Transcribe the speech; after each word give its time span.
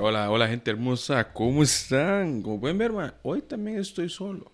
Hola, 0.00 0.30
hola 0.30 0.46
gente 0.46 0.70
hermosa, 0.70 1.32
¿cómo 1.32 1.62
están? 1.64 2.40
Como 2.42 2.60
pueden 2.60 2.78
ver, 2.78 2.92
hoy 3.22 3.42
también 3.42 3.78
estoy 3.78 4.08
solo. 4.08 4.52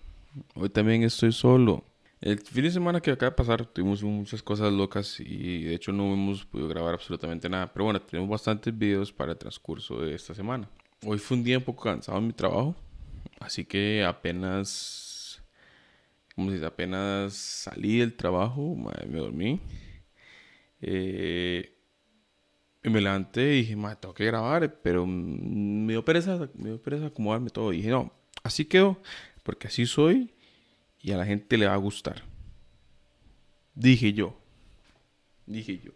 Hoy 0.55 0.69
también 0.69 1.03
estoy 1.03 1.31
solo. 1.31 1.83
El 2.19 2.39
fin 2.39 2.63
de 2.63 2.71
semana 2.71 2.99
que 2.99 3.11
acaba 3.11 3.29
de 3.29 3.35
pasar 3.35 3.63
tuvimos 3.67 4.01
muchas 4.01 4.41
cosas 4.41 4.73
locas 4.73 5.19
y 5.19 5.63
de 5.65 5.75
hecho 5.75 5.91
no 5.91 6.11
hemos 6.13 6.45
podido 6.45 6.67
grabar 6.67 6.95
absolutamente 6.95 7.47
nada. 7.47 7.71
Pero 7.71 7.85
bueno, 7.85 8.01
tenemos 8.01 8.27
bastantes 8.27 8.75
videos 8.75 9.11
para 9.11 9.33
el 9.33 9.37
transcurso 9.37 10.01
de 10.01 10.15
esta 10.15 10.33
semana. 10.33 10.67
Hoy 11.05 11.19
fue 11.19 11.37
un 11.37 11.43
día 11.43 11.59
un 11.59 11.63
poco 11.63 11.83
cansado 11.83 12.17
en 12.17 12.27
mi 12.27 12.33
trabajo, 12.33 12.75
así 13.39 13.65
que 13.65 14.03
apenas, 14.03 15.43
como 16.35 16.49
si 16.49 16.63
apenas 16.63 17.33
salí 17.33 17.99
del 17.99 18.15
trabajo, 18.15 18.75
me 19.07 19.19
dormí. 19.19 19.59
Eh, 20.81 21.74
y 22.85 22.89
me 22.91 23.01
levanté 23.01 23.55
y 23.55 23.61
dije, 23.61 23.75
madre, 23.75 23.97
tengo 23.99 24.13
que 24.13 24.25
grabar, 24.25 24.79
pero 24.83 25.07
me 25.07 25.93
dio 25.93 26.05
pereza, 26.05 26.47
me 26.53 26.69
dio 26.69 26.81
pereza 26.81 27.07
acomodarme 27.07 27.49
todo. 27.49 27.73
Y 27.73 27.77
dije, 27.77 27.89
no, 27.89 28.13
así 28.43 28.65
quedo, 28.65 29.01
porque 29.41 29.67
así 29.67 29.87
soy 29.87 30.31
y 31.01 31.11
a 31.11 31.17
la 31.17 31.25
gente 31.25 31.57
le 31.57 31.65
va 31.65 31.73
a 31.73 31.77
gustar. 31.77 32.21
Dije 33.73 34.13
yo. 34.13 34.39
Dije 35.47 35.79
yo. 35.83 35.93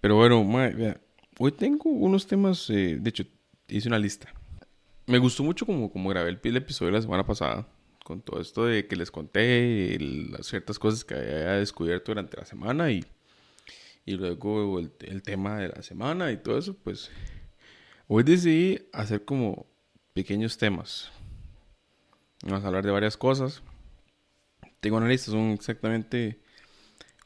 Pero 0.00 0.14
bueno, 0.14 0.44
madre, 0.44 0.98
hoy 1.40 1.50
tengo 1.50 1.90
unos 1.90 2.28
temas, 2.28 2.70
eh, 2.70 2.96
de 3.00 3.10
hecho, 3.10 3.24
hice 3.66 3.88
una 3.88 3.98
lista. 3.98 4.32
Me 5.06 5.18
gustó 5.18 5.42
mucho 5.42 5.66
como, 5.66 5.90
como 5.90 6.08
grabé 6.10 6.30
el, 6.30 6.40
el 6.40 6.56
episodio 6.56 6.92
la 6.92 7.02
semana 7.02 7.26
pasada, 7.26 7.66
con 8.04 8.20
todo 8.20 8.40
esto 8.40 8.64
de 8.64 8.86
que 8.86 8.94
les 8.94 9.10
conté 9.10 9.98
las 9.98 10.46
ciertas 10.46 10.78
cosas 10.78 11.04
que 11.04 11.14
había 11.14 11.54
descubierto 11.54 12.12
durante 12.12 12.36
la 12.36 12.44
semana 12.44 12.92
y 12.92 13.04
y 14.08 14.16
luego 14.16 14.78
el, 14.78 15.22
tema 15.22 15.58
de 15.58 15.68
la 15.68 15.82
semana 15.82 16.32
y 16.32 16.38
todo 16.38 16.56
eso, 16.56 16.74
pues 16.74 17.10
hoy 18.06 18.22
decidí 18.22 18.80
hacer 18.90 19.22
como 19.26 19.66
pequeños 20.14 20.56
temas. 20.56 21.12
Vamos 22.42 22.64
a 22.64 22.68
hablar 22.68 22.86
de 22.86 22.90
varias 22.90 23.18
cosas. 23.18 23.62
Tengo 24.80 24.96
una 24.96 25.08
lista, 25.08 25.30
son 25.30 25.50
exactamente 25.50 26.40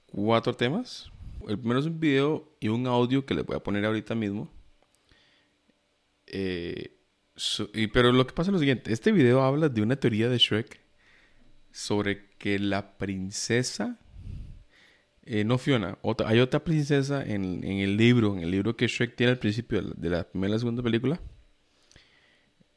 cuatro 0.07 0.55
temas. 0.55 1.12
El 1.47 1.57
primero 1.57 1.79
es 1.79 1.87
un 1.87 2.01
video 2.01 2.53
y 2.59 2.67
un 2.67 2.85
audio 2.89 3.25
que 3.25 3.35
les 3.35 3.47
voy 3.47 3.55
a 3.55 3.62
poner 3.62 3.85
ahorita 3.85 4.17
mismo. 4.17 4.51
Eh, 6.27 6.98
pero 7.92 8.11
lo 8.11 8.27
que 8.27 8.35
pasa 8.35 8.51
es 8.51 8.55
lo 8.55 8.59
siguiente, 8.59 8.92
este 8.92 9.12
video 9.12 9.42
habla 9.42 9.69
de 9.69 9.83
una 9.83 9.95
teoría 9.95 10.29
de 10.29 10.39
Shrek 10.39 10.81
sobre 11.70 12.29
que 12.39 12.59
la 12.59 12.98
princesa 12.98 14.01
eh, 15.25 15.45
no 15.45 15.59
Fiona, 15.59 15.98
otra, 16.03 16.28
hay 16.28 16.41
otra 16.41 16.65
princesa 16.65 17.25
en, 17.25 17.62
el 17.62 17.97
libro, 17.97 18.37
en 18.37 18.42
el 18.42 18.51
libro 18.51 18.77
que 18.77 18.89
Shrek 18.89 19.15
tiene 19.15 19.33
al 19.33 19.39
principio 19.39 19.81
de 19.81 20.11
la, 20.11 20.25
primera 20.25 20.51
y 20.51 20.53
la 20.55 20.59
segunda 20.59 20.83
película. 20.83 21.20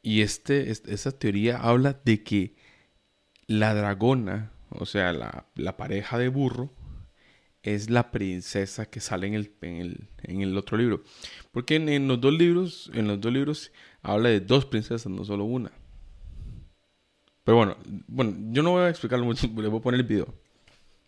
Y 0.03 0.21
este, 0.21 0.69
esta 0.69 1.11
teoría 1.11 1.57
habla 1.57 1.99
de 2.05 2.23
que 2.23 2.55
la 3.47 3.73
dragona, 3.73 4.51
o 4.69 4.85
sea, 4.85 5.11
la, 5.11 5.77
pareja 5.77 6.19
de 6.19 6.27
burro, 6.27 6.71
es 7.63 7.89
la 7.89 8.11
princesa 8.11 8.85
que 8.85 8.99
sale 8.99 9.25
en 9.25 9.33
el, 9.33 9.51
en 10.21 10.41
el, 10.41 10.55
otro 10.55 10.77
libro. 10.77 11.03
Porque 11.51 11.77
en, 11.77 12.07
los 12.07 12.21
dos 12.21 12.33
libros, 12.33 12.91
en 12.93 13.07
los 13.07 13.19
dos 13.19 13.33
libros 13.33 13.71
habla 14.03 14.29
de 14.29 14.41
dos 14.41 14.65
princesas, 14.65 15.11
no 15.11 15.25
solo 15.25 15.45
una. 15.45 15.71
Pero 17.43 17.57
bueno, 17.57 17.77
bueno, 18.07 18.35
yo 18.51 18.61
no 18.61 18.71
voy 18.71 18.83
a 18.83 18.89
explicarlo 18.89 19.25
mucho, 19.25 19.47
le 19.57 19.67
voy 19.67 19.79
a 19.79 19.81
poner 19.81 19.99
el 19.99 20.05
video. 20.05 20.44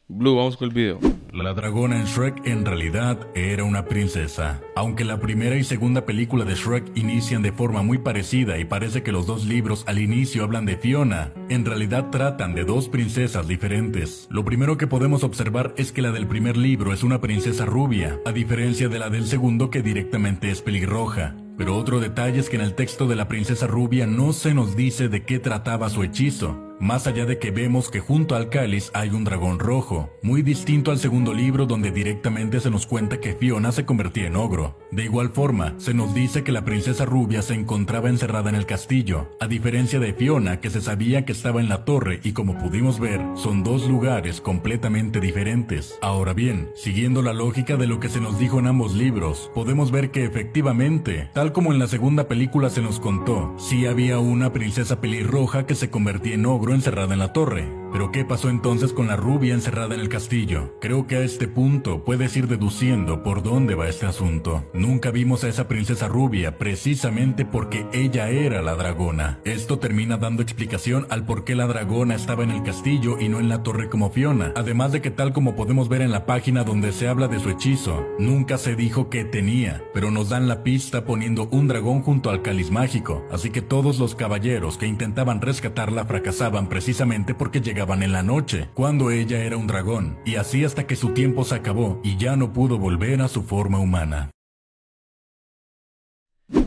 Blue, 0.10 0.38
vamos 0.38 0.56
con 0.56 0.70
el 0.70 0.74
video. 0.74 1.00
La 1.34 1.54
dragona 1.54 2.00
en 2.00 2.06
Shrek 2.06 2.48
en 2.48 2.64
realidad 2.66 3.28
era 3.36 3.66
una 3.66 3.84
princesa. 3.86 4.62
Aunque 4.74 5.04
la 5.04 5.20
primera 5.20 5.58
y 5.58 5.66
segunda 5.66 6.06
película 6.06 6.46
de 6.46 6.56
Shrek 6.56 6.96
inician 6.96 7.42
de 7.42 7.52
forma 7.52 7.84
muy 7.84 7.98
parecida 7.98 8.58
y 8.58 8.64
parece 8.64 9.04
que 9.04 9.12
los 9.12 9.28
dos 9.28 9.46
libros 9.46 9.84
al 9.86 10.00
inicio 10.00 10.46
hablan 10.46 10.66
de 10.66 10.78
Fiona, 10.78 11.34
en 11.50 11.66
realidad 11.66 12.10
tratan 12.10 12.56
de 12.56 12.64
dos 12.64 12.88
princesas 12.88 13.50
diferentes. 13.50 14.30
Lo 14.32 14.46
primero 14.46 14.78
que 14.78 14.88
podemos 14.88 15.26
observar 15.26 15.74
es 15.76 15.92
que 15.92 16.02
la 16.02 16.14
del 16.14 16.26
primer 16.26 16.56
libro 16.56 16.94
es 16.94 17.04
una 17.04 17.20
princesa 17.20 17.66
rubia, 17.66 18.18
a 18.26 18.32
diferencia 18.32 18.88
de 18.88 19.00
la 19.00 19.10
del 19.10 19.26
segundo 19.26 19.70
que 19.70 19.82
directamente 19.82 20.50
es 20.50 20.62
pelirroja. 20.62 21.36
Pero 21.58 21.76
otro 21.76 22.00
detalle 22.00 22.40
es 22.40 22.50
que 22.50 22.56
en 22.56 22.62
el 22.62 22.76
texto 22.76 23.08
de 23.08 23.16
la 23.18 23.28
princesa 23.28 23.68
rubia 23.68 24.08
no 24.08 24.32
se 24.32 24.54
nos 24.54 24.78
dice 24.78 25.10
de 25.10 25.26
qué 25.26 25.40
trataba 25.40 25.90
su 25.90 26.04
hechizo, 26.04 26.67
más 26.80 27.08
allá 27.08 27.26
de 27.26 27.40
que 27.40 27.52
vemos 27.52 27.90
que 27.90 28.00
junto 28.00 28.36
al 28.36 28.50
cáliz 28.50 28.92
hay 28.94 29.10
un 29.10 29.24
dragón 29.24 29.60
rojo, 29.60 30.10
muy 30.22 30.42
distinto 30.42 30.92
al 30.92 31.00
segundo 31.00 31.34
libro 31.34 31.66
donde 31.66 31.92
directamente 31.92 32.60
se 32.60 32.70
nos 32.70 32.86
cuenta 32.86 33.20
que 33.20 33.34
Fiona 33.34 33.72
se 33.72 33.86
convertía 33.86 34.28
en 34.28 34.36
ogro. 34.36 34.78
De 34.92 35.04
igual 35.04 35.30
forma, 35.30 35.74
se 35.78 35.94
nos 35.94 36.14
dice 36.14 36.44
que 36.44 36.52
la 36.52 36.66
princesa 36.66 37.06
rubia 37.06 37.42
se 37.42 37.54
encontraba 37.54 38.10
encerrada 38.10 38.50
en 38.50 38.56
el 38.56 38.66
castillo, 38.66 39.30
a 39.40 39.48
diferencia 39.48 40.00
de 40.00 40.14
Fiona 40.14 40.60
que 40.60 40.70
se 40.70 40.82
sabía 40.82 41.26
que 41.26 41.32
estaba 41.32 41.62
en 41.62 41.70
la 41.70 41.86
torre 41.86 42.20
y 42.24 42.34
como 42.34 42.58
pudimos 42.58 43.00
ver, 43.00 43.22
son 43.36 43.64
dos 43.64 43.88
lugares 43.88 44.42
completamente 44.42 45.20
diferentes. 45.20 45.98
Ahora 46.02 46.34
bien, 46.34 46.70
siguiendo 46.76 47.22
la 47.22 47.34
lógica 47.34 47.78
de 47.78 47.88
lo 47.88 48.00
que 48.00 48.10
se 48.10 48.22
nos 48.22 48.40
dijo 48.40 48.60
en 48.60 48.68
ambos 48.68 48.94
libros, 48.94 49.52
podemos 49.54 49.92
ver 49.92 50.12
que 50.12 50.26
efectivamente, 50.26 51.30
tal 51.34 51.52
como 51.52 51.74
en 51.74 51.80
la 51.80 51.88
segunda 51.88 52.28
película 52.28 52.70
se 52.70 52.82
nos 52.82 53.00
contó, 53.00 53.56
sí 53.58 53.86
había 53.86 54.20
una 54.20 54.54
princesa 54.54 55.02
pelirroja 55.02 55.66
que 55.66 55.76
se 55.76 55.90
convertía 55.90 56.36
en 56.36 56.46
ogro 56.46 56.67
encerrada 56.74 57.14
en 57.14 57.20
la 57.20 57.34
torre. 57.34 57.68
Pero 57.92 58.12
¿qué 58.12 58.26
pasó 58.26 58.50
entonces 58.50 58.94
con 58.94 59.08
la 59.08 59.16
rubia 59.16 59.54
encerrada 59.54 59.96
en 59.96 60.02
el 60.02 60.10
castillo? 60.10 60.78
Creo 60.82 61.08
que 61.08 61.16
a 61.16 61.22
este 61.22 61.48
punto 61.48 62.04
puedes 62.04 62.36
ir 62.36 62.48
deduciendo 62.48 63.24
por 63.24 63.44
dónde 63.44 63.76
va 63.76 63.88
este 63.88 64.06
asunto. 64.06 64.66
Nunca 64.74 65.12
vimos 65.12 65.44
a 65.44 65.48
esa 65.48 65.68
princesa 65.68 66.08
rubia 66.08 66.58
precisamente 66.58 67.46
porque 67.46 67.86
ella 67.94 68.30
era 68.30 68.62
la 68.62 68.76
dragona. 68.76 69.40
Esto 69.46 69.80
termina 69.80 70.18
dando 70.18 70.44
explicación 70.44 71.08
al 71.10 71.26
por 71.26 71.44
qué 71.44 71.56
la 71.56 71.68
dragona 71.68 72.16
estaba 72.16 72.44
en 72.44 72.52
el 72.52 72.64
castillo 72.64 73.20
y 73.20 73.30
no 73.30 73.40
en 73.40 73.50
la 73.50 73.64
torre 73.64 73.90
como 73.90 74.12
Fiona. 74.12 74.52
Además 74.56 74.92
de 74.92 75.02
que 75.02 75.12
tal 75.12 75.34
como 75.34 75.56
podemos 75.56 75.90
ver 75.90 76.02
en 76.02 76.12
la 76.12 76.26
página 76.26 76.64
donde 76.64 76.92
se 76.92 77.08
habla 77.08 77.28
de 77.28 77.40
su 77.40 77.50
hechizo, 77.50 78.06
nunca 78.20 78.58
se 78.58 78.76
dijo 78.76 79.10
que 79.10 79.26
tenía, 79.26 79.84
pero 79.94 80.12
nos 80.12 80.30
dan 80.30 80.48
la 80.48 80.64
pista 80.64 81.06
poniendo 81.06 81.48
un 81.52 81.68
dragón 81.68 82.02
junto 82.02 82.30
al 82.30 82.42
cáliz 82.42 82.72
mágico. 82.72 83.26
Así 83.32 83.50
que 83.50 83.62
todos 83.62 84.00
los 84.00 84.16
caballeros 84.16 84.78
que 84.78 84.88
intentaban 84.88 85.42
rescatarla 85.42 86.06
fracasaban 86.06 86.68
precisamente 86.68 87.34
porque 87.34 87.62
llegaban 87.78 88.02
en 88.02 88.12
la 88.12 88.24
noche, 88.24 88.72
cuando 88.74 89.12
ella 89.12 89.44
era 89.44 89.56
un 89.56 89.68
dragón, 89.68 90.18
y 90.26 90.38
así 90.38 90.66
hasta 90.66 90.88
que 90.88 90.96
su 90.96 91.14
tiempo 91.14 91.44
se 91.44 91.54
acabó 91.54 92.02
y 92.04 92.18
ya 92.18 92.36
no 92.36 92.52
pudo 92.52 92.80
volver 92.80 93.22
a 93.22 93.28
su 93.28 93.44
forma 93.44 93.78
humana. 93.78 94.32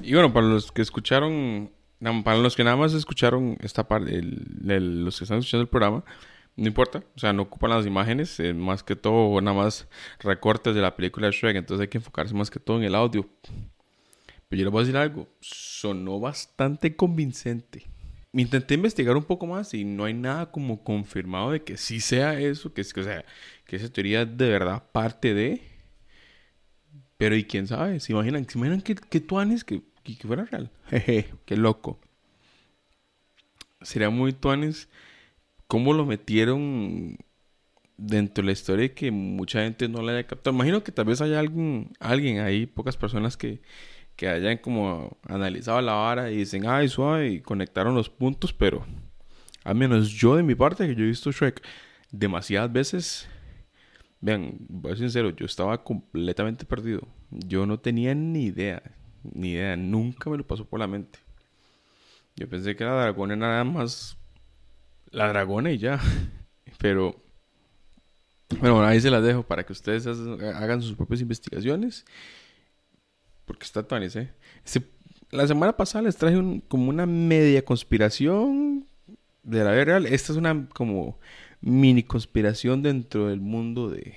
Y 0.05 0.13
bueno, 0.15 0.33
para 0.33 0.47
los 0.47 0.71
que 0.71 0.83
escucharon, 0.83 1.73
para 2.23 2.39
los 2.39 2.55
que 2.55 2.63
nada 2.63 2.77
más 2.77 2.95
escucharon 2.95 3.57
esta 3.61 3.89
parte, 3.89 4.23
los 4.23 5.19
que 5.19 5.25
están 5.25 5.39
escuchando 5.39 5.63
el 5.63 5.69
programa, 5.69 6.05
no 6.55 6.69
importa, 6.69 7.03
o 7.17 7.19
sea, 7.19 7.33
no 7.33 7.43
ocupan 7.43 7.71
las 7.71 7.87
imágenes, 7.87 8.41
más 8.55 8.85
que 8.85 8.95
todo, 8.95 9.41
nada 9.41 9.57
más 9.57 9.89
recortes 10.21 10.77
de 10.77 10.81
la 10.81 10.95
película 10.95 11.27
de 11.27 11.33
Shrek, 11.33 11.57
entonces 11.57 11.83
hay 11.83 11.89
que 11.89 11.99
enfocarse 11.99 12.35
más 12.35 12.53
que 12.53 12.61
todo 12.61 12.77
en 12.77 12.85
el 12.85 12.95
audio. 12.95 13.29
Pero 14.49 14.61
yo 14.61 14.65
les 14.65 14.71
voy 14.71 14.79
a 14.79 14.85
decir 14.85 14.97
algo, 14.97 15.27
sonó 15.41 16.21
bastante 16.21 16.95
convincente 16.95 17.90
intenté 18.33 18.75
investigar 18.75 19.17
un 19.17 19.25
poco 19.25 19.47
más 19.47 19.75
y 19.75 19.85
no 19.85 20.05
hay 20.05 20.15
nada 20.15 20.51
como 20.51 20.83
confirmado 20.85 21.51
de 21.53 21.63
que 21.63 21.77
sí 21.77 22.01
sea 22.01 22.39
eso, 22.39 22.73
que, 22.73 22.81
es, 22.81 22.93
que, 22.93 23.03
sea, 23.03 23.25
que 23.65 23.77
esa 23.77 23.93
teoría 23.93 24.25
de 24.25 24.49
verdad 24.49 24.85
parte 24.93 25.35
de... 25.35 25.63
Pero 27.17 27.37
y 27.37 27.45
quién 27.45 27.67
sabe, 27.67 28.01
se 28.01 28.13
imaginan, 28.13 28.49
¿se 28.49 28.57
imaginan 28.57 28.81
que, 28.81 28.95
que 28.95 29.21
tuanes 29.21 29.63
que, 29.63 29.83
que, 30.03 30.15
fuera 30.27 30.45
real. 30.47 30.71
Jeje, 30.89 31.35
qué 31.45 31.57
loco. 31.57 32.01
Sería 33.83 34.11
muy 34.11 34.33
tuanes 34.33 34.89
cómo 35.67 35.93
lo 35.93 36.07
metieron 36.07 37.19
dentro 37.99 38.43
de 38.43 38.47
la 38.47 38.53
historia 38.53 38.95
que 38.95 39.11
mucha 39.11 39.63
gente 39.63 39.89
no 39.89 40.03
le 40.03 40.13
haya 40.13 40.27
captado. 40.27 40.55
Imagino 40.55 40.83
que 40.83 40.93
tal 40.93 41.05
vez 41.05 41.21
haya 41.21 41.39
alguien, 41.39 41.91
alguien 42.01 42.41
ahí, 42.41 42.67
pocas 42.67 42.97
personas 42.97 43.37
que, 43.37 43.61
que 44.21 44.29
hayan 44.29 44.59
como 44.59 45.17
analizado 45.27 45.81
la 45.81 45.95
vara 45.95 46.31
y 46.31 46.37
dicen, 46.37 46.67
ay, 46.67 46.89
suave, 46.91 47.31
y 47.31 47.41
conectaron 47.41 47.95
los 47.95 48.11
puntos, 48.11 48.53
pero 48.53 48.85
al 49.65 49.75
menos 49.77 50.11
yo 50.11 50.37
de 50.37 50.43
mi 50.43 50.55
parte, 50.55 50.87
que 50.87 50.95
yo 50.95 51.05
he 51.05 51.07
visto 51.07 51.33
Shrek 51.33 51.67
demasiadas 52.11 52.71
veces, 52.71 53.29
vean, 54.21 54.59
voy 54.69 54.93
a 54.93 54.97
ser 54.97 55.07
sincero, 55.07 55.31
yo 55.31 55.47
estaba 55.47 55.83
completamente 55.83 56.67
perdido. 56.67 57.09
Yo 57.31 57.65
no 57.65 57.81
tenía 57.81 58.15
ni 58.15 58.45
idea, 58.45 58.83
ni 59.23 59.53
idea, 59.53 59.75
nunca 59.75 60.29
me 60.29 60.37
lo 60.37 60.47
pasó 60.47 60.67
por 60.67 60.81
la 60.81 60.87
mente. 60.87 61.19
Yo 62.37 62.47
pensé 62.47 62.77
que 62.77 62.85
la 62.85 63.01
dragona 63.01 63.33
era 63.33 63.49
nada 63.49 63.65
más 63.65 64.19
la 65.13 65.29
dragona 65.29 65.73
y 65.73 65.79
ya, 65.79 65.99
pero... 66.79 67.17
Bueno, 68.61 68.85
ahí 68.85 69.01
se 69.01 69.11
las 69.11 69.23
dejo 69.23 69.45
para 69.45 69.65
que 69.65 69.73
ustedes 69.73 70.07
hagan 70.07 70.83
sus 70.83 70.95
propias 70.95 71.23
investigaciones 71.23 72.05
porque 73.51 73.65
está 73.65 73.83
Tuanis, 73.83 74.15
¿eh? 74.15 74.31
la 75.33 75.45
semana 75.45 75.77
pasada 75.77 76.03
les 76.03 76.17
traje 76.17 76.37
como 76.69 76.89
una 76.89 77.05
media 77.05 77.65
conspiración 77.65 78.87
de 79.43 79.65
la 79.65 79.73
vida 79.73 79.85
real. 79.87 80.07
Esta 80.07 80.33
es 80.33 80.39
una 80.39 80.69
como 80.73 81.19
mini 81.61 82.05
conspiración 82.05 82.81
dentro 82.81 83.27
del 83.27 83.41
mundo 83.41 83.91
de, 83.91 84.15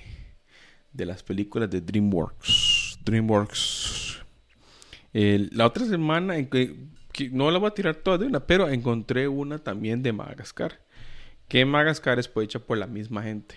de 0.92 1.04
las 1.04 1.24
películas 1.24 1.68
de 1.68 1.80
DreamWorks. 1.80 3.00
DreamWorks. 3.04 4.22
la 5.12 5.66
otra 5.66 5.84
semana, 5.84 6.36
no 7.32 7.50
la 7.50 7.58
voy 7.58 7.66
a 7.66 7.74
tirar 7.74 7.96
toda 7.96 8.18
de 8.18 8.26
una, 8.26 8.46
pero 8.46 8.68
encontré 8.68 9.26
una 9.26 9.58
también 9.58 10.00
de 10.00 10.12
Madagascar. 10.12 10.80
Que 11.48 11.64
Madagascar 11.64 12.20
es 12.20 12.30
hecha 12.40 12.60
por 12.60 12.78
la 12.78 12.86
misma 12.86 13.24
gente. 13.24 13.56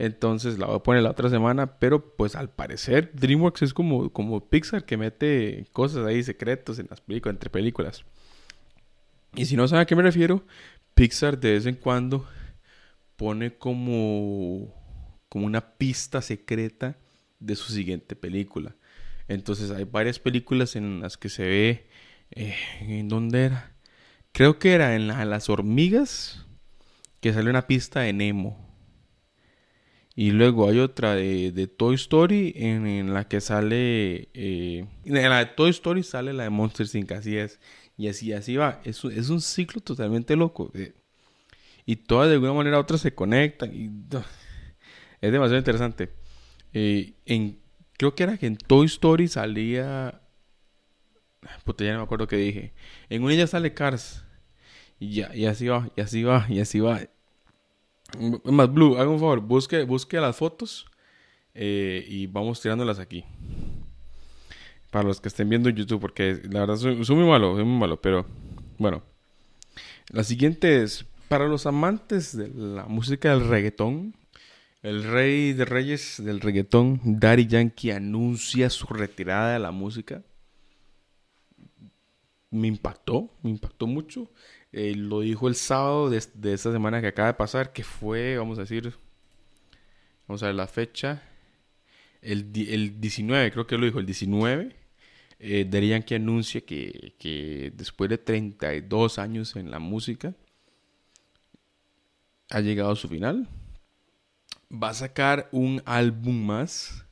Entonces 0.00 0.58
la 0.58 0.64
voy 0.64 0.76
a 0.76 0.82
poner 0.82 1.02
la 1.02 1.10
otra 1.10 1.28
semana, 1.28 1.78
pero 1.78 2.16
pues 2.16 2.34
al 2.34 2.48
parecer 2.48 3.12
DreamWorks 3.12 3.60
es 3.60 3.74
como, 3.74 4.10
como 4.10 4.48
Pixar 4.48 4.86
que 4.86 4.96
mete 4.96 5.66
cosas 5.72 6.06
ahí 6.06 6.22
secretos 6.22 6.78
en 6.78 6.86
las 6.88 7.02
películas, 7.02 7.34
entre 7.34 7.50
películas. 7.50 8.06
Y 9.34 9.44
si 9.44 9.56
no 9.56 9.68
saben 9.68 9.82
a 9.82 9.86
qué 9.86 9.94
me 9.94 10.02
refiero, 10.02 10.42
Pixar 10.94 11.38
de 11.38 11.52
vez 11.52 11.66
en 11.66 11.74
cuando 11.74 12.26
pone 13.16 13.58
como, 13.58 14.74
como 15.28 15.44
una 15.44 15.76
pista 15.76 16.22
secreta 16.22 16.96
de 17.38 17.54
su 17.54 17.70
siguiente 17.70 18.16
película. 18.16 18.76
Entonces 19.28 19.70
hay 19.70 19.84
varias 19.84 20.18
películas 20.18 20.76
en 20.76 21.02
las 21.02 21.18
que 21.18 21.28
se 21.28 21.44
ve... 21.44 21.90
Eh, 22.30 22.54
¿En 22.80 23.08
dónde 23.08 23.44
era? 23.44 23.74
Creo 24.32 24.58
que 24.58 24.72
era 24.72 24.94
en, 24.94 25.08
Las 25.08 25.50
Hormigas 25.50 26.46
que 27.20 27.34
sale 27.34 27.50
una 27.50 27.66
pista 27.66 28.00
de 28.00 28.14
Nemo. 28.14 28.69
Y 30.20 30.32
luego 30.32 30.68
hay 30.68 30.80
otra 30.80 31.14
de, 31.14 31.66
Toy 31.78 31.94
Story 31.94 32.52
en, 32.54 33.14
la 33.14 33.26
que 33.26 33.40
sale... 33.40 34.28
Eh, 34.34 34.84
en 35.06 35.14
la 35.14 35.38
de 35.38 35.46
Toy 35.46 35.70
Story 35.70 36.02
sale 36.02 36.34
la 36.34 36.42
de 36.42 36.50
Monsters 36.50 36.94
Inc. 36.94 37.10
Así 37.12 37.38
es. 37.38 37.58
Y 37.96 38.06
así, 38.06 38.34
así 38.34 38.54
va. 38.54 38.82
Es, 38.84 39.02
es 39.02 39.30
un 39.30 39.40
ciclo 39.40 39.80
totalmente 39.80 40.36
loco. 40.36 40.70
Eh, 40.74 40.92
y 41.86 41.96
todas 41.96 42.28
de 42.28 42.34
alguna 42.34 42.52
manera 42.52 42.76
u 42.76 42.80
otra 42.80 42.98
se 42.98 43.14
conectan. 43.14 43.72
Es 45.22 45.32
demasiado 45.32 45.56
interesante. 45.56 46.10
Eh, 46.74 47.14
en, 47.24 47.58
creo 47.96 48.14
que 48.14 48.24
era 48.24 48.36
que 48.36 48.46
en 48.46 48.58
Toy 48.58 48.84
Story 48.88 49.26
salía. 49.26 50.20
Puta, 51.64 51.82
ya 51.82 51.92
no 51.92 52.00
me 52.00 52.04
acuerdo 52.04 52.28
qué 52.28 52.36
dije. 52.36 52.74
En 53.08 53.22
una 53.22 53.32
ya 53.36 53.46
sale 53.46 53.72
Cars. 53.72 54.22
Y 54.98 55.14
ya, 55.14 55.34
y 55.34 55.46
así 55.46 55.66
va, 55.66 55.88
y 55.96 56.00
así 56.02 56.22
va, 56.24 56.44
y 56.50 56.60
así 56.60 56.78
va. 56.78 57.00
Más 58.44 58.72
Blue, 58.72 58.96
haga 58.96 59.08
un 59.08 59.18
favor, 59.18 59.40
busque, 59.40 59.84
busque 59.84 60.20
las 60.20 60.36
fotos 60.36 60.86
eh, 61.54 62.04
y 62.08 62.26
vamos 62.26 62.60
tirándolas 62.60 62.98
aquí. 62.98 63.24
Para 64.90 65.04
los 65.04 65.20
que 65.20 65.28
estén 65.28 65.48
viendo 65.48 65.68
en 65.68 65.76
YouTube, 65.76 66.00
porque 66.00 66.40
la 66.50 66.60
verdad 66.60 66.76
soy, 66.76 67.04
soy 67.04 67.16
muy 67.16 67.26
malo, 67.26 67.54
soy 67.54 67.64
muy 67.64 67.78
malo, 67.78 68.00
pero 68.00 68.26
bueno. 68.78 69.02
La 70.08 70.24
siguiente 70.24 70.82
es 70.82 71.04
para 71.28 71.46
los 71.46 71.66
amantes 71.66 72.36
de 72.36 72.48
la 72.48 72.86
música 72.86 73.30
del 73.30 73.46
reggaetón, 73.48 74.16
el 74.82 75.04
rey 75.04 75.52
de 75.52 75.64
reyes 75.64 76.16
del 76.24 76.40
reggaetón, 76.40 77.00
Daddy 77.04 77.46
Yankee, 77.46 77.92
anuncia 77.92 78.70
su 78.70 78.86
retirada 78.86 79.52
de 79.52 79.58
la 79.58 79.70
música. 79.70 80.22
Me 82.50 82.66
impactó, 82.66 83.30
me 83.42 83.50
impactó 83.50 83.86
mucho. 83.86 84.28
Eh, 84.72 84.94
lo 84.94 85.20
dijo 85.20 85.48
el 85.48 85.56
sábado 85.56 86.10
de, 86.10 86.18
esta 86.18 86.72
semana 86.72 87.00
que 87.00 87.08
acaba 87.08 87.28
de 87.28 87.34
pasar, 87.34 87.72
que 87.72 87.82
fue, 87.82 88.38
vamos 88.38 88.58
a 88.58 88.62
decir, 88.62 88.94
vamos 90.28 90.42
a 90.42 90.46
ver 90.46 90.54
la 90.54 90.68
fecha, 90.68 91.22
el, 92.22 92.50
el 92.54 93.00
19, 93.00 93.50
creo 93.52 93.66
que 93.66 93.78
lo 93.78 93.86
dijo, 93.86 93.98
el 93.98 94.06
19. 94.06 94.76
Eh, 95.40 95.68
Yankee 95.70 96.14
anuncia 96.16 96.60
que, 96.60 97.14
que 97.18 97.72
después 97.74 98.10
de 98.10 98.18
32 98.18 99.18
años 99.18 99.56
en 99.56 99.70
la 99.70 99.78
música, 99.78 100.34
ha 102.50 102.60
llegado 102.60 102.92
a 102.92 102.96
su 102.96 103.08
final. 103.08 103.48
Va 104.72 104.90
a 104.90 104.94
sacar 104.94 105.48
un 105.52 105.82
álbum 105.86 106.44
más. 106.44 107.04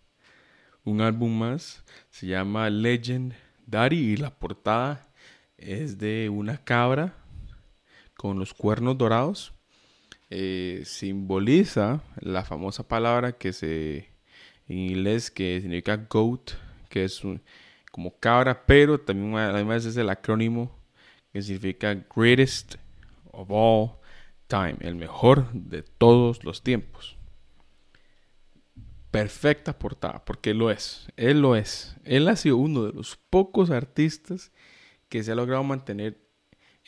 Un 0.85 1.01
álbum 1.01 1.37
más. 1.39 1.85
Se 2.11 2.27
llama 2.27 2.71
Legend 2.71 3.35
Daddy 3.67 3.97
y 3.97 4.17
la 4.17 4.31
portada 4.31 5.09
es 5.57 5.99
de 5.99 6.29
una 6.29 6.59
cabra 6.59 7.15
con 8.19 8.37
los 8.39 8.53
cuernos 8.53 8.99
dorados. 8.99 9.55
Eh, 10.29 10.83
simboliza 10.85 12.03
la 12.21 12.45
famosa 12.45 12.87
palabra 12.87 13.39
que 13.39 13.53
se 13.55 14.11
en 14.67 14.79
inglés 14.79 15.31
que 15.31 15.61
significa 15.63 15.97
goat, 16.11 16.51
que 16.91 17.05
es 17.05 17.23
como 17.91 18.19
cabra, 18.19 18.67
pero 18.67 19.01
también 19.01 19.35
además 19.37 19.87
es 19.87 19.97
el 19.97 20.11
acrónimo 20.11 20.71
que 21.33 21.41
significa 21.41 21.95
greatest 22.15 22.75
of 23.33 23.49
all 23.51 23.93
Time, 24.49 24.77
el 24.81 24.95
mejor 24.95 25.53
de 25.53 25.83
todos 25.83 26.43
los 26.43 26.63
tiempos. 26.63 27.19
Perfecta 29.11 29.79
portada, 29.79 30.25
porque 30.25 30.55
lo 30.55 30.71
es, 30.71 31.07
él 31.17 31.43
lo 31.43 31.55
es. 31.55 31.97
Él 32.05 32.27
ha 32.29 32.37
sido 32.37 32.57
uno 32.57 32.85
de 32.85 32.95
los 32.95 33.19
pocos 33.29 33.71
artistas 33.71 34.51
que 35.11 35.23
se 35.23 35.33
ha 35.33 35.35
logrado 35.35 35.63
mantener 35.65 36.28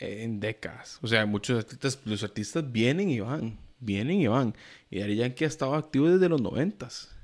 en 0.01 0.41
décadas. 0.41 0.99
O 1.03 1.07
sea, 1.07 1.27
muchos 1.27 1.59
artistas, 1.59 2.01
los 2.05 2.23
artistas 2.25 2.73
vienen 2.73 3.11
y 3.11 3.21
van, 3.21 3.59
vienen 3.79 4.21
y 4.21 4.27
van. 4.27 4.55
Y 4.91 4.99
Daddy 4.99 5.17
Yankee 5.17 5.45
ha 5.45 5.49
estado 5.49 5.75
activo 5.75 6.09
desde 6.09 6.29
los 6.29 6.41
noventas. 6.41 7.15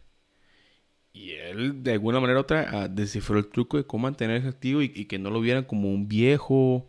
Y 1.12 1.32
él, 1.32 1.82
de 1.82 1.93
alguna 1.93 2.20
manera 2.20 2.40
u 2.40 2.43
otra, 2.43 2.69
ah, 2.70 2.88
descifró 2.88 3.38
el 3.38 3.49
truco 3.49 3.78
de 3.78 3.84
cómo 3.84 4.02
mantenerse 4.02 4.49
activo 4.49 4.82
y, 4.82 5.06
que 5.06 5.19
no 5.19 5.31
lo 5.31 5.40
vieran 5.40 5.64
como 5.64 5.90
un 5.90 6.06
viejo 6.06 6.87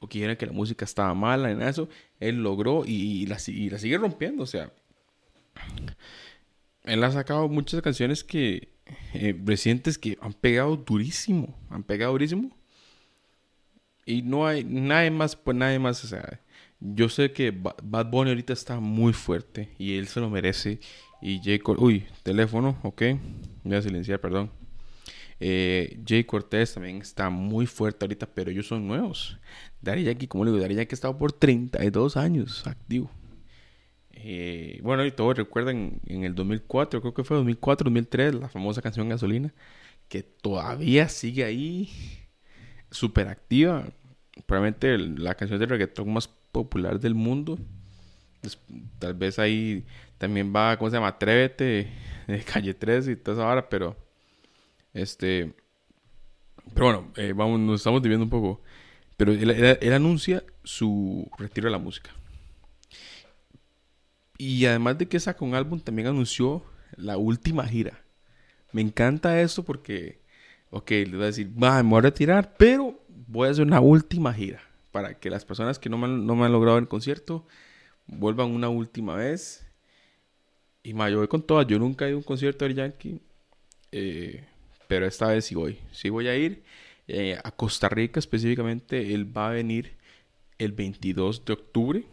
o 0.00 0.08
que 0.08 0.36
que 0.36 0.46
la 0.46 0.52
música 0.52 0.84
estaba 0.84 1.14
mala, 1.14 1.52
en 1.52 1.62
eso, 1.62 1.88
él 2.18 2.42
logró 2.42 2.82
y, 2.84 3.24
la, 3.26 3.38
sigue 3.38 3.98
rompiendo, 3.98 4.42
o 4.42 4.46
sea, 4.46 4.72
él 6.82 7.04
ha 7.04 7.12
sacado 7.12 7.48
muchas 7.48 7.82
canciones 7.82 8.24
que 8.24 8.72
eh, 9.14 9.40
recientes 9.44 9.96
que 9.96 10.18
han 10.20 10.32
pegado 10.32 10.76
durísimo, 10.76 11.56
han 11.70 11.84
pegado 11.84 12.10
durísimo. 12.12 12.50
Y 14.04 14.22
no 14.22 14.46
hay 14.46 14.64
nadie 14.64 15.10
más, 15.10 15.36
pues 15.36 15.56
nadie 15.56 15.78
más, 15.78 16.04
o 16.04 16.08
sea, 16.08 16.40
yo 16.80 17.08
sé 17.08 17.32
que 17.32 17.52
Bad 17.52 18.10
Bunny 18.10 18.30
ahorita 18.30 18.52
está 18.52 18.80
muy 18.80 19.12
fuerte 19.12 19.68
y 19.78 19.96
él 19.96 20.08
se 20.08 20.20
lo 20.20 20.28
merece. 20.30 20.80
Y 21.20 21.38
J. 21.38 21.80
uy, 21.80 22.06
teléfono, 22.24 22.76
ok, 22.82 23.02
voy 23.62 23.76
a 23.76 23.82
silenciar, 23.82 24.20
perdón. 24.20 24.50
Eh, 25.38 26.00
Jay 26.06 26.24
Cortés 26.24 26.74
también 26.74 26.98
está 26.98 27.30
muy 27.30 27.66
fuerte 27.66 28.04
ahorita, 28.04 28.26
pero 28.26 28.50
ellos 28.50 28.66
son 28.66 28.86
nuevos. 28.86 29.38
Dari 29.80 30.04
Yankee, 30.04 30.28
como 30.28 30.44
le 30.44 30.50
digo, 30.50 30.62
Dari 30.62 30.74
Yankee 30.76 30.92
ha 30.92 30.94
estado 30.94 31.18
por 31.18 31.32
32 31.32 32.16
años 32.16 32.66
activo. 32.66 33.10
Eh, 34.12 34.78
bueno, 34.82 35.04
y 35.04 35.10
todos 35.10 35.36
recuerdan 35.36 36.00
en 36.06 36.24
el 36.24 36.34
2004, 36.34 37.00
creo 37.00 37.14
que 37.14 37.24
fue 37.24 37.36
2004, 37.36 37.84
2003, 37.86 38.34
la 38.36 38.48
famosa 38.48 38.82
canción 38.82 39.08
Gasolina, 39.08 39.52
que 40.08 40.22
todavía 40.22 41.08
sigue 41.08 41.44
ahí, 41.44 41.90
súper 42.90 43.28
activa. 43.28 43.88
Probablemente 44.46 44.98
la 44.98 45.34
canción 45.34 45.58
de 45.58 45.66
reggaetón 45.66 46.12
más 46.12 46.28
popular 46.28 47.00
del 47.00 47.14
mundo. 47.14 47.58
tal 48.98 49.14
vez 49.14 49.38
ahí 49.38 49.84
también 50.18 50.52
va, 50.54 50.76
¿cómo 50.76 50.90
se 50.90 50.96
llama? 50.96 51.08
Atrévete, 51.08 51.88
de 52.26 52.40
Calle 52.44 52.74
3 52.74 53.08
y 53.08 53.16
toda 53.16 53.36
esa 53.36 53.48
hora, 53.48 53.68
pero 53.68 53.96
este. 54.94 55.52
Pero 56.74 56.86
bueno, 56.86 57.12
eh, 57.16 57.32
vamos, 57.34 57.60
nos 57.60 57.80
estamos 57.80 58.02
dividiendo 58.02 58.24
un 58.24 58.30
poco. 58.30 58.62
Pero 59.16 59.32
él, 59.32 59.92
anuncia 59.92 60.42
su 60.64 61.30
retiro 61.38 61.66
de 61.66 61.72
la 61.72 61.78
música. 61.78 62.10
Y 64.38 64.66
además 64.66 64.98
de 64.98 65.06
que 65.06 65.20
saca 65.20 65.44
un 65.44 65.54
álbum, 65.54 65.78
también 65.80 66.08
anunció 66.08 66.64
la 66.96 67.16
última 67.16 67.66
gira. 67.66 68.02
Me 68.72 68.80
encanta 68.80 69.40
esto 69.40 69.62
porque, 69.62 70.20
ok, 70.70 70.90
le 70.90 71.10
voy 71.10 71.22
a 71.22 71.26
decir, 71.26 71.50
va, 71.62 71.82
me 71.82 71.90
voy 71.90 71.98
a 71.98 72.02
retirar, 72.02 72.54
pero 72.56 72.98
voy 73.26 73.48
a 73.48 73.50
hacer 73.50 73.64
una 73.64 73.80
última 73.80 74.32
gira. 74.32 74.60
Para 74.90 75.18
que 75.18 75.30
las 75.30 75.44
personas 75.44 75.78
que 75.78 75.88
no 75.88 75.96
me, 75.98 76.06
han, 76.06 76.26
no 76.26 76.36
me 76.36 76.44
han 76.44 76.52
logrado 76.52 76.78
el 76.78 76.88
concierto 76.88 77.46
vuelvan 78.06 78.50
una 78.50 78.68
última 78.68 79.14
vez. 79.16 79.66
Y 80.82 80.94
ma, 80.94 81.08
voy 81.10 81.28
con 81.28 81.42
todas. 81.42 81.66
Yo 81.66 81.78
nunca 81.78 82.04
he 82.04 82.08
ido 82.08 82.16
a 82.16 82.18
un 82.18 82.24
concierto 82.24 82.66
de 82.66 82.74
Yankee. 82.74 83.20
Eh, 83.92 84.44
pero 84.88 85.06
esta 85.06 85.28
vez 85.28 85.46
sí 85.46 85.54
voy. 85.54 85.78
Sí 85.92 86.10
voy 86.10 86.28
a 86.28 86.36
ir 86.36 86.62
eh, 87.08 87.38
a 87.42 87.50
Costa 87.52 87.88
Rica 87.88 88.18
específicamente. 88.18 89.14
Él 89.14 89.36
va 89.36 89.48
a 89.48 89.52
venir 89.52 89.96
el 90.58 90.72
22 90.72 91.44
de 91.44 91.52
octubre. 91.52 92.04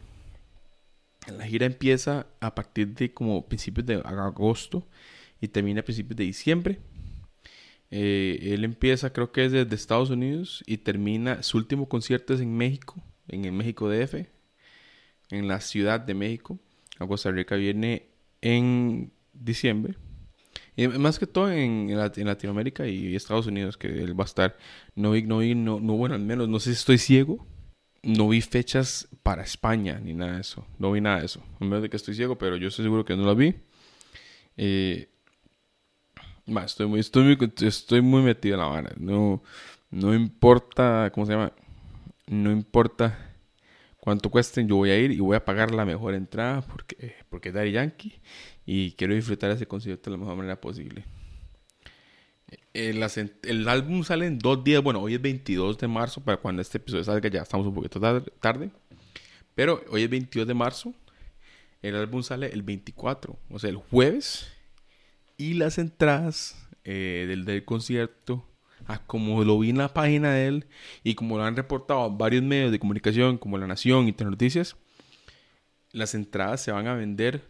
La 1.27 1.45
gira 1.45 1.65
empieza 1.65 2.27
a 2.39 2.55
partir 2.55 2.87
de 2.95 3.13
como 3.13 3.45
principios 3.47 3.85
de 3.85 3.95
agosto 3.95 4.87
y 5.41 5.47
termina 5.47 5.81
a 5.81 5.83
principios 5.83 6.17
de 6.17 6.23
diciembre. 6.23 6.79
Eh, 7.91 8.51
él 8.53 8.63
empieza 8.63 9.11
creo 9.11 9.31
que 9.31 9.45
es 9.45 9.51
desde 9.51 9.75
Estados 9.75 10.09
Unidos 10.09 10.63
y 10.67 10.77
termina 10.77 11.41
su 11.43 11.57
último 11.57 11.89
concierto 11.89 12.33
en 12.35 12.55
México, 12.55 13.01
en 13.27 13.45
el 13.45 13.51
México 13.51 13.89
DF, 13.89 14.27
en 15.31 15.47
la 15.47 15.61
Ciudad 15.61 15.99
de 15.99 16.13
México. 16.13 16.59
A 16.99 17.07
Costa 17.07 17.31
Rica 17.31 17.55
viene 17.55 18.07
en 18.41 19.11
diciembre 19.33 19.95
más 20.87 21.19
que 21.19 21.27
todo 21.27 21.51
en, 21.51 21.95
Latinoamérica 21.97 22.87
y 22.87 23.15
Estados 23.15 23.47
Unidos, 23.47 23.77
que 23.77 23.87
él 23.87 24.17
va 24.17 24.23
a 24.23 24.27
estar. 24.27 24.57
No 24.95 25.11
vi, 25.11 25.23
no 25.23 25.39
vi, 25.39 25.55
no, 25.55 25.79
no, 25.79 25.93
bueno, 25.93 26.15
al 26.15 26.21
menos, 26.21 26.47
no 26.47 26.59
sé 26.59 26.71
si 26.71 26.79
estoy 26.79 26.97
ciego. 26.97 27.45
No 28.01 28.29
vi 28.29 28.39
fechas 28.39 29.09
para 29.23 29.43
España 29.43 29.99
ni 30.01 30.13
nada 30.13 30.35
de 30.35 30.41
eso. 30.41 30.65
No 30.77 30.91
vi 30.91 31.01
nada 31.01 31.19
de 31.19 31.25
eso. 31.25 31.43
A 31.59 31.65
menos 31.65 31.81
de 31.81 31.89
que 31.89 31.97
estoy 31.97 32.15
ciego, 32.15 32.37
pero 32.37 32.55
yo 32.55 32.69
estoy 32.69 32.85
seguro 32.85 33.03
que 33.03 33.17
no 33.17 33.25
la 33.25 33.33
vi. 33.33 33.55
Eh, 34.55 35.09
estoy 37.61 38.01
muy, 38.01 38.21
metido 38.21 38.55
en 38.55 38.61
la 38.61 38.67
vara. 38.67 38.91
No, 38.97 39.41
no 39.91 40.13
importa, 40.13 41.11
¿cómo 41.13 41.25
se 41.25 41.33
llama? 41.33 41.51
No 42.27 42.51
importa 42.51 43.29
cuánto 43.99 44.29
cuesten, 44.29 44.67
yo 44.67 44.75
voy 44.75 44.91
a 44.91 44.97
ir 44.97 45.11
y 45.11 45.19
voy 45.19 45.35
a 45.35 45.43
pagar 45.43 45.71
la 45.71 45.85
mejor 45.85 46.13
entrada 46.13 46.61
porque, 46.61 47.15
porque 47.29 47.49
es 47.49 47.55
Daddy 47.55 47.71
Yankee 47.71 48.19
y 48.65 48.91
quiero 48.91 49.13
disfrutar 49.15 49.51
ese 49.51 49.65
concierto 49.65 50.09
de 50.09 50.17
la 50.17 50.21
mejor 50.21 50.35
manera 50.35 50.59
posible. 50.59 51.03
El, 52.73 53.03
el, 53.43 53.67
álbum 53.67 54.03
sale 54.03 54.25
en 54.25 54.39
dos 54.39 54.63
días, 54.63 54.81
bueno, 54.81 55.01
hoy 55.01 55.15
es 55.15 55.21
22 55.21 55.77
de 55.77 55.87
marzo, 55.87 56.21
para 56.21 56.37
cuando 56.37 56.61
este 56.61 56.77
episodio 56.77 57.03
salga 57.03 57.29
ya 57.29 57.41
estamos 57.41 57.67
un 57.67 57.73
poquito 57.73 57.99
tarde, 57.99 58.71
pero 59.55 59.83
hoy 59.89 60.03
es 60.03 60.09
22 60.09 60.47
de 60.47 60.53
marzo, 60.53 60.93
el 61.81 61.95
álbum 61.95 62.23
sale 62.23 62.47
el 62.47 62.61
24, 62.61 63.37
o 63.49 63.59
sea, 63.59 63.69
el 63.69 63.77
jueves, 63.77 64.47
y 65.39 65.55
las 65.55 65.79
entradas 65.79 66.67
eh, 66.83 67.25
del, 67.27 67.45
del 67.45 67.65
concierto 67.65 68.45
como 68.97 69.43
lo 69.43 69.59
vi 69.59 69.69
en 69.69 69.77
la 69.77 69.93
página 69.93 70.33
de 70.33 70.47
él 70.47 70.67
y 71.03 71.15
como 71.15 71.37
lo 71.37 71.43
han 71.43 71.55
reportado 71.55 72.09
varios 72.09 72.43
medios 72.43 72.71
de 72.71 72.79
comunicación 72.79 73.37
como 73.37 73.57
La 73.57 73.67
Nación 73.67 74.07
y 74.07 74.23
Noticias, 74.23 74.75
las 75.91 76.15
entradas 76.15 76.61
se 76.61 76.71
van 76.71 76.87
a 76.87 76.95
vender 76.95 77.41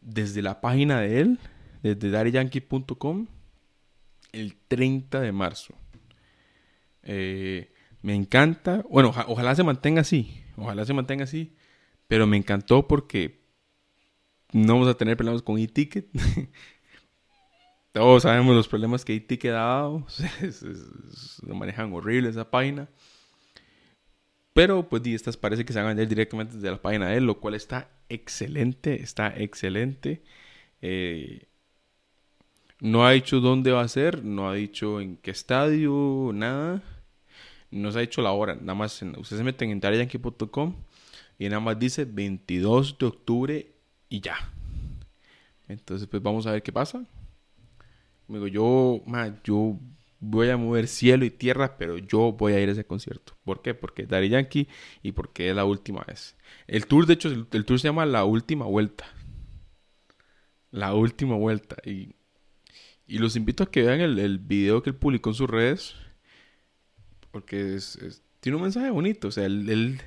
desde 0.00 0.42
la 0.42 0.60
página 0.60 1.00
de 1.00 1.20
él, 1.20 1.38
desde 1.82 2.10
dariyankee.com, 2.10 3.26
el 4.32 4.56
30 4.68 5.20
de 5.20 5.32
marzo. 5.32 5.74
Eh, 7.02 7.72
me 8.02 8.14
encanta, 8.14 8.84
bueno, 8.90 9.12
ojalá 9.26 9.54
se 9.54 9.64
mantenga 9.64 10.02
así, 10.02 10.42
ojalá 10.56 10.84
se 10.84 10.94
mantenga 10.94 11.24
así, 11.24 11.54
pero 12.06 12.26
me 12.26 12.36
encantó 12.36 12.86
porque 12.86 13.40
no 14.52 14.74
vamos 14.74 14.88
a 14.88 14.94
tener 14.94 15.16
problemas 15.16 15.42
con 15.42 15.58
e-ticket. 15.58 16.08
Todos 17.98 18.22
sabemos 18.22 18.54
los 18.54 18.68
problemas 18.68 19.04
que 19.04 19.12
IT 19.12 19.42
dado. 19.46 20.06
Lo 21.44 21.54
manejan 21.56 21.92
horrible 21.92 22.28
esa 22.28 22.48
página. 22.48 22.88
Pero 24.52 24.88
pues 24.88 25.04
estas 25.04 25.36
parece 25.36 25.64
que 25.64 25.72
se 25.72 25.82
van 25.82 25.98
a 25.98 26.04
directamente 26.04 26.54
desde 26.54 26.70
la 26.70 26.80
página 26.80 27.08
de 27.08 27.16
él, 27.16 27.24
lo 27.24 27.40
cual 27.40 27.54
está 27.54 27.90
excelente, 28.08 29.02
está 29.02 29.34
excelente. 29.36 30.22
Eh, 30.80 31.48
no 32.78 33.04
ha 33.04 33.10
dicho 33.10 33.40
dónde 33.40 33.72
va 33.72 33.80
a 33.80 33.88
ser, 33.88 34.22
no 34.22 34.48
ha 34.48 34.54
dicho 34.54 35.00
en 35.00 35.16
qué 35.16 35.32
estadio, 35.32 36.30
nada. 36.32 36.80
No 37.72 37.90
se 37.90 37.98
ha 37.98 38.02
dicho 38.02 38.22
la 38.22 38.30
hora, 38.30 38.54
nada 38.54 38.76
más 38.76 39.02
ustedes 39.02 39.38
se 39.38 39.42
meten 39.42 39.70
en 39.70 39.80
tarayankee.com 39.80 40.76
y 41.36 41.48
nada 41.48 41.58
más 41.58 41.76
dice 41.76 42.04
22 42.04 42.96
de 42.96 43.06
octubre 43.06 43.72
y 44.08 44.20
ya. 44.20 44.36
Entonces 45.66 46.06
pues 46.06 46.22
vamos 46.22 46.46
a 46.46 46.52
ver 46.52 46.62
qué 46.62 46.70
pasa. 46.70 47.04
Digo, 48.28 48.46
yo, 48.46 49.02
yo 49.42 49.78
voy 50.20 50.50
a 50.50 50.56
mover 50.56 50.88
cielo 50.88 51.24
y 51.24 51.30
tierra, 51.30 51.78
pero 51.78 51.98
yo 51.98 52.32
voy 52.32 52.52
a 52.52 52.60
ir 52.60 52.68
a 52.68 52.72
ese 52.72 52.84
concierto. 52.84 53.34
¿Por 53.44 53.62
qué? 53.62 53.74
Porque 53.74 54.02
es 54.02 54.08
Daddy 54.08 54.28
Yankee 54.28 54.68
y 55.02 55.12
porque 55.12 55.50
es 55.50 55.56
la 55.56 55.64
última 55.64 56.04
vez. 56.06 56.36
El 56.66 56.86
tour, 56.86 57.06
de 57.06 57.14
hecho, 57.14 57.28
el, 57.28 57.64
tour 57.64 57.80
se 57.80 57.88
llama 57.88 58.06
La 58.06 58.24
Última 58.24 58.66
Vuelta. 58.66 59.06
La 60.70 60.94
Última 60.94 61.36
Vuelta. 61.36 61.76
Y, 61.84 62.16
y 63.06 63.18
los 63.18 63.36
invito 63.36 63.64
a 63.64 63.70
que 63.70 63.82
vean 63.82 64.00
el, 64.00 64.18
el, 64.18 64.38
video 64.38 64.82
que 64.82 64.90
él 64.90 64.96
publicó 64.96 65.30
en 65.30 65.34
sus 65.34 65.48
redes. 65.48 65.94
Porque 67.30 67.76
es, 67.76 68.22
tiene 68.40 68.56
un 68.56 68.62
mensaje 68.62 68.90
bonito. 68.90 69.28
O 69.28 69.30
sea, 69.30 69.46
él, 69.46 70.00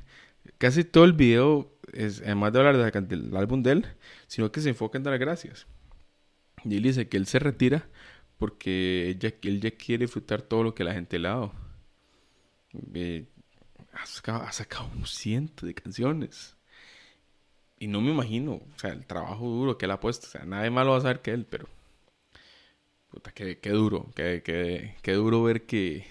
casi 0.57 0.83
todo 0.83 1.05
el 1.05 1.13
video, 1.13 1.75
es, 1.93 2.21
además 2.21 2.53
de 2.53 2.59
hablar 2.59 3.07
del 3.07 3.35
álbum 3.35 3.63
de 3.63 3.71
él, 3.71 3.85
sino 4.27 4.51
que 4.51 4.61
se 4.61 4.69
enfoca 4.69 4.97
en 4.97 5.03
dar 5.03 5.17
gracias. 5.17 5.67
Y 6.63 6.75
él 6.75 6.83
dice 6.83 7.07
que 7.07 7.17
él 7.17 7.25
se 7.25 7.39
retira 7.39 7.87
porque 8.41 9.11
él 9.11 9.59
ya 9.59 9.69
quiere 9.69 10.05
disfrutar 10.05 10.41
todo 10.41 10.63
lo 10.63 10.73
que 10.73 10.83
la 10.83 10.95
gente 10.95 11.19
le 11.19 11.27
ha 11.27 11.31
dado. 11.33 11.51
Eh, 12.95 13.27
ha, 13.93 14.03
sacado, 14.51 14.89
un 14.97 15.05
ciento 15.05 15.67
de 15.67 15.75
canciones. 15.75 16.57
Y 17.77 17.85
no 17.85 18.01
me 18.01 18.09
imagino, 18.09 18.53
o 18.53 18.79
sea, 18.79 18.93
el 18.93 19.05
trabajo 19.05 19.45
duro 19.45 19.77
que 19.77 19.85
él 19.85 19.91
ha 19.91 19.99
puesto. 19.99 20.25
O 20.25 20.29
sea, 20.31 20.43
nadie 20.43 20.71
más 20.71 20.87
lo 20.87 20.93
va 20.93 20.97
a 20.97 21.01
saber 21.01 21.21
que 21.21 21.29
él, 21.29 21.45
pero. 21.47 21.67
Puta, 23.11 23.31
qué, 23.31 23.55
duro, 23.69 24.09
qué, 24.15 24.41
qué, 25.03 25.11
duro 25.11 25.43
ver 25.43 25.67
que 25.67 26.07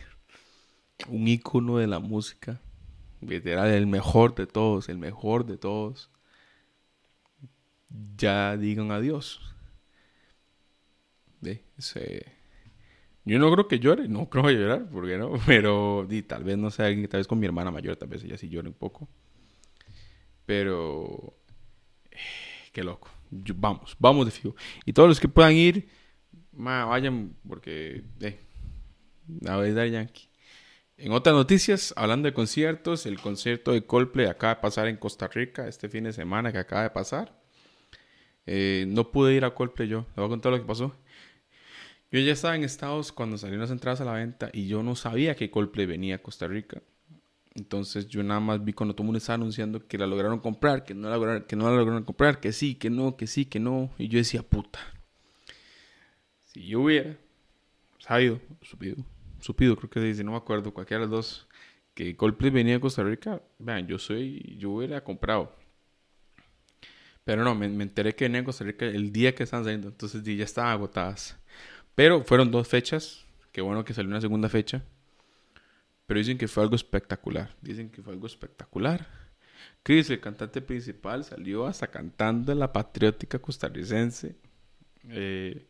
un 1.09 1.27
ícono 1.27 1.79
de 1.79 1.89
la 1.89 1.99
música, 1.99 2.61
era 3.29 3.77
el 3.77 3.89
mejor 3.89 4.37
de 4.37 4.47
todos, 4.47 4.89
el 4.89 4.99
mejor 4.99 5.47
de 5.47 5.59
todos, 5.59 6.11
ya 8.17 8.57
digan 8.57 8.93
adiós. 8.93 9.51
Yo 13.25 13.39
no 13.39 13.53
creo 13.53 13.69
que 13.69 13.79
llore, 13.79 14.09
no 14.09 14.29
creo 14.29 14.45
que 14.45 14.55
llorar, 14.55 14.89
porque 14.91 15.19
no, 15.19 15.33
pero 15.47 16.07
tal 16.27 16.45
vez 16.45 16.59
no 16.59 16.71
sea 16.71 16.87
alguien, 16.87 17.09
tal 17.09 17.21
vez 17.21 17.27
con 17.27 17.39
mi 17.39 17.47
hermana 17.47 17.71
mayor, 17.71 17.97
tal 17.97 18.09
vez 18.09 18.25
ella 18.25 18.37
sí 18.37 18.49
llore 18.49 18.69
un 18.69 18.75
poco. 18.75 19.09
Pero 20.47 21.35
qué 22.73 22.83
loco. 22.83 23.11
vamos, 23.31 23.97
vamos 23.99 24.27
de 24.27 24.33
fijo. 24.33 24.55
Y 24.85 24.93
todos 24.93 25.09
los 25.09 25.21
que 25.21 25.29
puedan 25.29 25.53
ir, 25.53 25.89
vayan 26.53 27.37
porque 27.47 28.05
eh, 28.21 28.39
a 29.47 29.57
ver 29.57 29.91
Yankee. 29.91 30.29
En 30.97 31.13
otras 31.13 31.35
noticias, 31.35 31.95
hablando 31.97 32.27
de 32.27 32.35
conciertos, 32.35 33.07
el 33.07 33.19
concierto 33.21 33.73
de 33.73 33.87
Coldplay 33.87 34.27
acaba 34.27 34.57
de 34.57 34.61
pasar 34.61 34.87
en 34.87 34.99
Costa 34.99 35.29
Rica 35.29 35.67
este 35.67 35.89
fin 35.89 36.05
de 36.05 36.13
semana 36.13 36.53
que 36.53 36.59
acaba 36.59 36.83
de 36.83 36.91
pasar. 36.91 37.41
Eh, 38.45 38.85
no 38.89 39.11
pude 39.11 39.35
ir 39.35 39.45
a 39.45 39.55
Coldplay 39.55 39.89
yo, 39.89 40.01
le 40.15 40.15
voy 40.17 40.27
a 40.27 40.29
contar 40.29 40.53
lo 40.53 40.59
que 40.59 40.67
pasó. 40.67 40.95
Yo 42.11 42.19
ya 42.21 42.33
estaba 42.33 42.57
en 42.57 42.65
Estados 42.65 43.13
cuando 43.13 43.39
salieron 43.39 43.61
las 43.61 43.71
entradas 43.71 44.01
a 44.01 44.05
la 44.05 44.13
venta 44.13 44.51
y 44.53 44.67
yo 44.67 44.83
no 44.83 44.97
sabía 44.97 45.37
que 45.37 45.51
Coldplay 45.51 45.87
venía 45.87 46.17
a 46.17 46.19
Costa 46.19 46.49
Rica. 46.49 46.83
Entonces 47.55 48.09
yo 48.09 48.23
nada 48.23 48.41
más 48.41 48.65
vi 48.65 48.73
cuando 48.73 48.95
todo 48.95 49.05
el 49.05 49.07
mundo 49.07 49.19
estaba 49.19 49.35
anunciando 49.35 49.87
que 49.87 49.99
la 49.99 50.07
lograron 50.07 50.41
comprar, 50.41 50.85
que 50.85 50.95
no 50.95 51.09
la 51.09 51.17
lograron, 51.17 51.45
que 51.45 51.57
no 51.57 51.69
la 51.71 51.77
lograron 51.77 52.05
comprar, 52.05 52.41
que 52.41 52.53
sí, 52.53 52.75
que 52.75 52.91
no, 52.91 53.17
que 53.17 53.27
sí, 53.27 53.45
que 53.45 53.61
no. 53.61 53.91
Y 53.99 54.09
yo 54.09 54.19
decía, 54.19 54.43
puta. 54.43 54.81
Si 56.47 56.67
yo 56.67 56.81
hubiera 56.81 57.17
sabido, 57.99 58.41
supido, 58.63 58.97
supido, 59.41 59.77
creo 59.77 59.91
que 59.91 60.01
dice, 60.01 60.25
no 60.25 60.33
me 60.33 60.37
acuerdo, 60.37 60.75
cualquiera 60.75 61.05
de 61.05 61.07
los 61.09 61.17
dos, 61.17 61.49
que 61.95 62.17
Coldplay 62.17 62.51
venía 62.51 62.77
a 62.77 62.81
Costa 62.81 63.05
Rica, 63.05 63.41
vean, 63.59 63.87
yo 63.87 63.99
soy, 63.99 64.57
yo 64.59 64.71
hubiera 64.71 65.03
comprado. 65.05 65.55
Pero 67.25 67.45
no, 67.45 67.55
me, 67.55 67.67
enteré 67.67 68.15
que 68.15 68.25
venía 68.25 68.41
a 68.41 68.45
Costa 68.45 68.65
Rica 68.65 68.87
el 68.87 69.13
día 69.13 69.35
que 69.35 69.45
estaban 69.45 69.65
saliendo, 69.65 69.89
entonces 69.89 70.23
ya 70.25 70.45
estaban 70.45 70.73
agotadas. 70.73 71.39
Pero 71.95 72.25
fueron 72.25 72.51
dos 72.51 72.69
fechas. 72.69 73.25
Qué 73.53 73.61
bueno 73.61 73.85
que 73.85 73.95
salió 73.95 74.11
una 74.11 74.21
segunda 74.21 74.49
fecha. 74.49 74.83
Pero 76.07 76.19
dicen 76.19 76.39
que 76.39 76.49
fue 76.49 76.63
algo 76.63 76.77
espectacular. 76.77 77.51
Dicen 77.61 77.91
que 77.91 78.03
fue 78.03 78.13
algo 78.13 78.27
espectacular. 78.27 79.07
Chris, 79.83 80.11
el 80.11 80.21
cantante 80.21 80.61
principal, 80.61 81.25
salió 81.25 81.67
hasta 81.67 81.87
cantando 81.87 82.55
la 82.55 82.73
patriótica 82.73 83.39
costarricense. 83.39 84.37
Eh, 85.09 85.67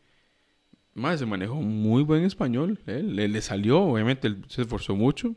más, 0.95 1.21
se 1.21 1.27
manejó 1.27 1.57
muy 1.57 2.03
buen 2.03 2.25
español. 2.25 2.79
Le, 2.87 3.41
salió, 3.43 3.81
obviamente, 3.81 4.35
se 4.49 4.63
esforzó 4.63 4.97
mucho. 4.97 5.35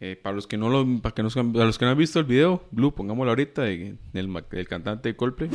Eh, 0.00 0.16
para 0.20 0.34
los 0.34 0.46
que 0.46 0.56
no 0.56 0.68
lo, 0.68 1.00
para 1.00 1.14
que 1.14 1.22
no, 1.22 1.28
los 1.52 1.78
que 1.78 1.84
no 1.84 1.90
han 1.90 1.98
visto 1.98 2.18
el 2.18 2.24
video, 2.24 2.66
Blue, 2.70 2.92
pongámoslo 2.92 3.30
ahorita, 3.30 3.62
del, 3.62 3.98
del 4.12 4.68
cantante 4.68 5.10
de 5.10 5.16
Coldplay. 5.16 5.50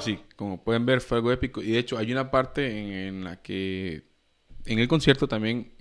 Sí, 0.00 0.20
como 0.36 0.62
pueden 0.62 0.86
ver 0.86 1.00
fue 1.00 1.18
algo 1.18 1.32
épico. 1.32 1.62
Y 1.62 1.72
de 1.72 1.78
hecho 1.78 1.98
hay 1.98 2.12
una 2.12 2.30
parte 2.30 3.06
en, 3.06 3.24
la 3.24 3.42
que 3.42 4.04
en 4.66 4.78
el 4.78 4.88
concierto 4.88 5.28
también 5.28 5.72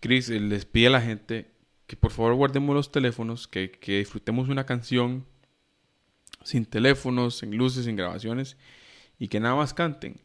Chris 0.00 0.28
les 0.28 0.64
pide 0.64 0.88
a 0.88 0.90
la 0.90 1.00
gente 1.00 1.50
que 1.86 1.96
por 1.96 2.12
favor 2.12 2.34
guardemos 2.34 2.74
los 2.74 2.92
teléfonos, 2.92 3.48
que, 3.48 3.70
que 3.70 3.98
disfrutemos 3.98 4.48
una 4.48 4.64
canción 4.64 5.26
sin 6.44 6.64
teléfonos, 6.64 7.38
sin 7.38 7.56
luces, 7.56 7.84
sin 7.84 7.96
grabaciones 7.96 8.56
y 9.18 9.28
que 9.28 9.40
nada 9.40 9.54
más 9.54 9.74
canten. 9.74 10.20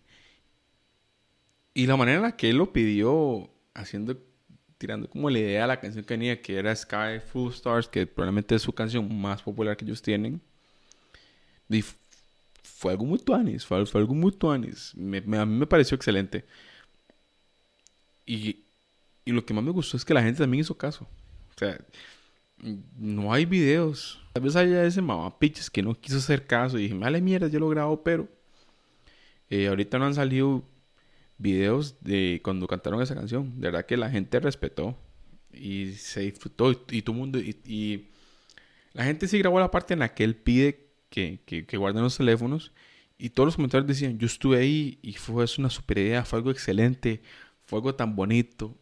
Y 1.74 1.88
la 1.88 1.98
manera 1.98 2.18
en 2.18 2.24
la 2.24 2.38
que 2.38 2.50
él 2.50 2.58
lo 2.58 2.72
pidió, 2.72 3.50
haciendo, 3.74 4.18
tirando 4.78 5.10
como 5.10 5.30
la 5.30 5.40
idea 5.40 5.66
a 5.66 5.68
la 5.68 5.80
canción 5.80 6.04
que 6.04 6.08
tenía, 6.08 6.42
que 6.42 6.58
era 6.58 6.74
Sky 6.74 7.20
Full 7.32 7.52
Stars, 7.52 7.90
que 7.90 8.08
probablemente 8.08 8.56
es 8.56 8.62
su 8.62 8.72
canción 8.72 9.14
más 9.20 9.42
popular 9.42 9.76
que 9.76 9.84
ellos 9.84 10.02
tienen, 10.02 10.42
fue 12.76 12.92
algo 12.92 13.06
muy 13.06 13.20
tuanis, 13.20 13.66
fue, 13.66 13.78
algo 13.78 14.14
muy 14.14 14.34
tuanis. 14.34 14.94
Me, 14.96 15.20
a 15.38 15.46
mí 15.46 15.58
me 15.58 15.66
pareció 15.66 15.96
excelente. 15.96 16.46
Y, 18.26 18.66
y 19.24 19.32
lo 19.32 19.46
que 19.46 19.54
más 19.54 19.64
me 19.64 19.72
gustó 19.72 19.96
es 19.96 20.04
que 20.04 20.14
la 20.14 20.22
gente 20.22 20.40
también 20.40 20.62
hizo 20.62 20.78
caso. 20.78 21.08
O 21.56 21.58
sea, 21.58 21.80
no 22.98 23.32
hay 23.32 23.46
videos. 23.46 24.22
Tal 24.34 24.44
vez 24.44 24.58
haya 24.58 24.84
ese 24.84 25.02
mamapiches 25.02 25.70
que 25.70 25.82
no 25.82 26.00
quiso 26.00 26.18
hacer 26.18 26.46
caso 26.46 26.78
y 26.78 26.84
dije, 26.84 26.96
vale 26.96 27.22
mierda, 27.22 27.48
yo 27.48 27.60
lo 27.60 27.70
grabo, 27.70 28.04
pero 28.04 28.28
eh, 29.50 29.68
ahorita 29.68 29.98
no 29.98 30.06
han 30.08 30.16
salido 30.16 30.62
videos 31.38 32.04
de 32.04 32.42
cuando 32.44 32.68
cantaron 32.68 33.02
esa 33.02 33.16
canción. 33.16 33.58
De 33.60 33.68
verdad 33.68 33.86
que 33.86 33.96
la 33.96 34.10
gente 34.10 34.38
respetó 34.42 34.98
y 35.54 35.94
se 35.94 36.22
disfrutó 36.22 36.72
y, 36.90 37.02
todo 37.04 37.14
el 37.14 37.20
mundo 37.20 37.40
y, 37.40 38.10
La 38.92 39.06
gente 39.06 39.30
sí 39.30 39.40
grabó 39.40 39.62
la 39.62 39.72
parte 39.72 39.94
en 39.94 40.00
la 40.00 40.14
que 40.14 40.26
él 40.26 40.36
pide 40.36 40.85
que, 41.16 41.66
que, 41.66 41.78
guarden 41.78 42.04
los 42.04 42.18
teléfonos. 42.18 42.74
Y 43.18 43.30
todos 43.30 43.48
los 43.48 43.56
comentarios 43.56 43.88
decían, 43.88 44.20
yo 44.20 44.26
estuve 44.26 44.58
ahí 44.58 45.00
y 45.02 45.14
fue 45.14 45.46
una 45.58 45.70
super 45.70 45.98
idea, 45.98 46.26
fue 46.26 46.40
algo 46.40 46.52
excelente, 46.52 47.22
fue 47.64 47.80
algo 47.80 47.96
tan 47.96 48.16
bonito. 48.16 48.78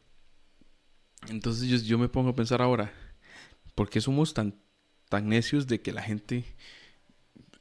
Entonces 1.29 1.69
yo, 1.69 1.77
yo 1.77 1.99
me 1.99 2.09
pongo 2.09 2.29
a 2.29 2.35
pensar 2.35 2.61
ahora, 2.61 2.91
¿por 3.75 3.89
qué 3.89 4.01
somos 4.01 4.33
tan, 4.33 4.55
tan 5.09 5.29
necios 5.29 5.67
de 5.67 5.81
que 5.81 5.91
la 5.91 6.01
gente 6.01 6.43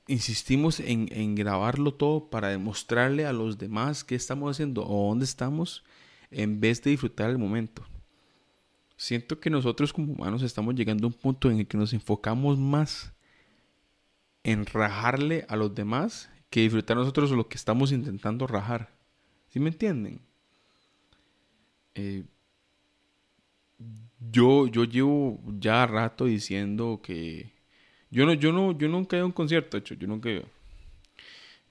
insistimos 0.09 0.81
en, 0.81 1.09
en, 1.13 1.35
grabarlo 1.35 1.93
todo 1.95 2.31
para 2.31 2.49
demostrarle 2.49 3.27
a 3.27 3.33
los 3.33 3.59
demás 3.59 4.03
qué 4.03 4.15
estamos 4.15 4.51
haciendo 4.51 4.85
o 4.87 5.11
dónde 5.11 5.27
estamos 5.27 5.85
en 6.31 6.61
vez 6.61 6.83
de 6.83 6.93
disfrutar 6.93 7.29
el 7.29 7.39
momento? 7.39 7.85
Siento 8.97 9.39
que 9.39 9.51
nosotros 9.51 9.93
como 9.93 10.15
humanos 10.15 10.43
estamos 10.43 10.75
llegando 10.75 11.07
a 11.07 11.09
un 11.09 11.15
punto 11.15 11.51
en 11.51 11.59
el 11.59 11.67
que 11.67 11.77
nos 11.77 11.93
enfocamos 11.93 12.59
más 12.59 13.13
en 14.45 14.67
rajarle 14.67 15.45
a 15.49 15.57
los 15.57 15.75
demás 15.75 16.31
que 16.51 16.61
disfrutar 16.61 16.97
nosotros 16.97 17.31
lo 17.31 17.49
que 17.49 17.57
estamos 17.57 17.93
intentando 17.93 18.47
rajar. 18.47 18.91
¿Sí 19.49 19.61
me 19.61 19.71
entienden? 19.71 20.21
Eh, 21.95 22.25
yo, 24.31 24.67
yo 24.67 24.85
llevo 24.85 25.41
ya 25.59 25.87
rato 25.87 26.25
diciendo 26.25 27.01
que 27.03 27.53
yo 28.11 28.27
no, 28.27 28.35
yo 28.35 28.53
no, 28.53 28.77
yo 28.77 28.89
nunca 28.89 29.17
he 29.17 29.19
ido 29.19 29.25
a 29.25 29.27
un 29.27 29.33
concierto, 29.33 29.79
hecho, 29.79 29.95
yo 29.95 30.07
nunca 30.07 30.29
he 30.29 30.45